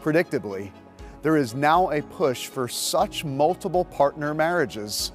Predictably, 0.00 0.70
there 1.22 1.36
is 1.36 1.56
now 1.56 1.90
a 1.90 2.00
push 2.00 2.46
for 2.46 2.68
such 2.68 3.24
multiple 3.24 3.84
partner 3.84 4.34
marriages. 4.34 5.10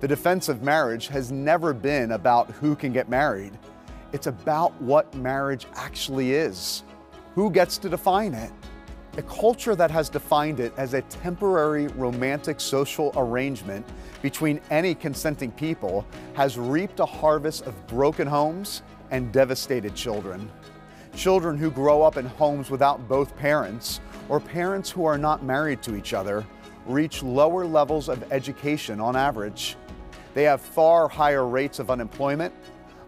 The 0.00 0.08
defense 0.08 0.50
of 0.50 0.62
marriage 0.62 1.08
has 1.08 1.32
never 1.32 1.72
been 1.72 2.12
about 2.12 2.50
who 2.50 2.76
can 2.76 2.92
get 2.92 3.08
married. 3.08 3.58
It's 4.12 4.26
about 4.26 4.78
what 4.82 5.14
marriage 5.14 5.66
actually 5.74 6.34
is. 6.34 6.82
Who 7.34 7.50
gets 7.50 7.78
to 7.78 7.88
define 7.88 8.34
it? 8.34 8.52
A 9.16 9.22
culture 9.22 9.74
that 9.74 9.90
has 9.90 10.08
defined 10.08 10.60
it 10.60 10.72
as 10.76 10.94
a 10.94 11.02
temporary 11.02 11.88
romantic 11.88 12.60
social 12.60 13.12
arrangement 13.16 13.84
between 14.22 14.60
any 14.70 14.94
consenting 14.94 15.50
people 15.50 16.06
has 16.34 16.56
reaped 16.56 17.00
a 17.00 17.06
harvest 17.06 17.66
of 17.66 17.86
broken 17.88 18.28
homes 18.28 18.82
and 19.10 19.32
devastated 19.32 19.96
children. 19.96 20.48
Children 21.16 21.58
who 21.58 21.72
grow 21.72 22.02
up 22.02 22.18
in 22.18 22.24
homes 22.24 22.70
without 22.70 23.08
both 23.08 23.36
parents 23.36 24.00
or 24.28 24.38
parents 24.38 24.90
who 24.90 25.04
are 25.04 25.18
not 25.18 25.42
married 25.42 25.82
to 25.82 25.96
each 25.96 26.14
other 26.14 26.46
reach 26.86 27.22
lower 27.22 27.66
levels 27.66 28.08
of 28.08 28.32
education 28.32 29.00
on 29.00 29.16
average. 29.16 29.76
They 30.34 30.44
have 30.44 30.60
far 30.60 31.08
higher 31.08 31.46
rates 31.46 31.80
of 31.80 31.90
unemployment, 31.90 32.54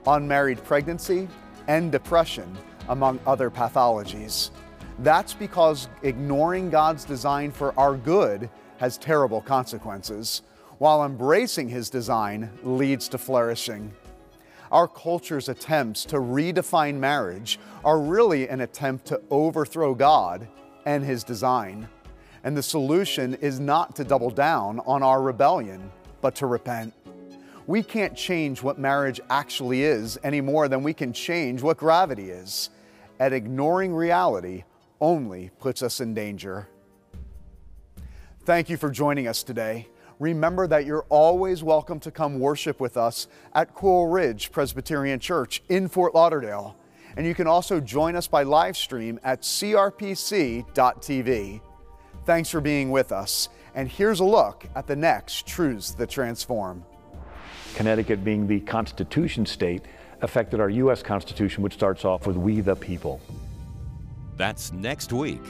unmarried 0.08 0.64
pregnancy, 0.64 1.28
and 1.68 1.92
depression, 1.92 2.58
among 2.88 3.20
other 3.24 3.50
pathologies. 3.50 4.50
That's 4.98 5.34
because 5.34 5.88
ignoring 6.02 6.70
God's 6.70 7.04
design 7.04 7.50
for 7.50 7.78
our 7.78 7.96
good 7.96 8.48
has 8.78 8.98
terrible 8.98 9.40
consequences, 9.40 10.42
while 10.78 11.04
embracing 11.04 11.68
His 11.68 11.88
design 11.88 12.50
leads 12.62 13.08
to 13.08 13.18
flourishing. 13.18 13.92
Our 14.70 14.88
culture's 14.88 15.48
attempts 15.48 16.04
to 16.06 16.16
redefine 16.16 16.96
marriage 16.96 17.58
are 17.84 18.00
really 18.00 18.48
an 18.48 18.62
attempt 18.62 19.06
to 19.06 19.20
overthrow 19.30 19.94
God 19.94 20.48
and 20.86 21.04
His 21.04 21.24
design. 21.24 21.88
And 22.44 22.56
the 22.56 22.62
solution 22.62 23.34
is 23.34 23.60
not 23.60 23.94
to 23.96 24.04
double 24.04 24.30
down 24.30 24.80
on 24.80 25.02
our 25.02 25.22
rebellion, 25.22 25.90
but 26.20 26.34
to 26.36 26.46
repent. 26.46 26.94
We 27.66 27.82
can't 27.82 28.16
change 28.16 28.62
what 28.62 28.78
marriage 28.78 29.20
actually 29.30 29.84
is 29.84 30.18
any 30.24 30.40
more 30.40 30.66
than 30.68 30.82
we 30.82 30.92
can 30.92 31.12
change 31.12 31.62
what 31.62 31.76
gravity 31.76 32.30
is. 32.30 32.70
At 33.20 33.32
ignoring 33.32 33.94
reality 33.94 34.64
only 35.02 35.50
puts 35.58 35.82
us 35.82 36.00
in 36.00 36.14
danger. 36.14 36.68
Thank 38.44 38.70
you 38.70 38.78
for 38.78 38.88
joining 38.88 39.26
us 39.26 39.42
today. 39.42 39.88
Remember 40.20 40.68
that 40.68 40.86
you're 40.86 41.04
always 41.08 41.64
welcome 41.64 41.98
to 42.00 42.12
come 42.12 42.38
worship 42.38 42.78
with 42.80 42.96
us 42.96 43.26
at 43.54 43.74
Coral 43.74 44.06
Ridge 44.06 44.52
Presbyterian 44.52 45.18
Church 45.18 45.62
in 45.68 45.88
Fort 45.88 46.14
Lauderdale. 46.14 46.76
And 47.16 47.26
you 47.26 47.34
can 47.34 47.48
also 47.48 47.80
join 47.80 48.14
us 48.14 48.28
by 48.28 48.44
live 48.44 48.76
stream 48.76 49.18
at 49.24 49.42
crpc.tv. 49.42 50.70
Thanks 52.24 52.48
for 52.48 52.60
being 52.60 52.92
with 52.92 53.10
us. 53.10 53.48
And 53.74 53.88
here's 53.88 54.20
a 54.20 54.24
look 54.24 54.64
at 54.76 54.86
the 54.86 54.94
next 54.94 55.46
Truths 55.48 55.90
That 55.94 56.10
Transform. 56.10 56.84
Connecticut 57.74 58.22
being 58.22 58.46
the 58.46 58.60
Constitution 58.60 59.44
state 59.46 59.82
affected 60.20 60.60
our 60.60 60.70
U.S. 60.70 61.02
Constitution, 61.02 61.64
which 61.64 61.74
starts 61.74 62.04
off 62.04 62.28
with 62.28 62.36
We 62.36 62.60
the 62.60 62.76
People. 62.76 63.20
That's 64.36 64.72
next 64.72 65.12
week. 65.12 65.42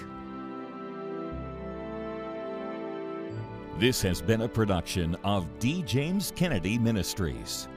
This 3.79 4.03
has 4.03 4.21
been 4.21 4.43
a 4.43 4.49
production 4.49 5.17
of 5.25 5.47
D. 5.59 5.83
James 5.83 6.33
Kennedy 6.37 6.79
Ministries. 6.79 7.69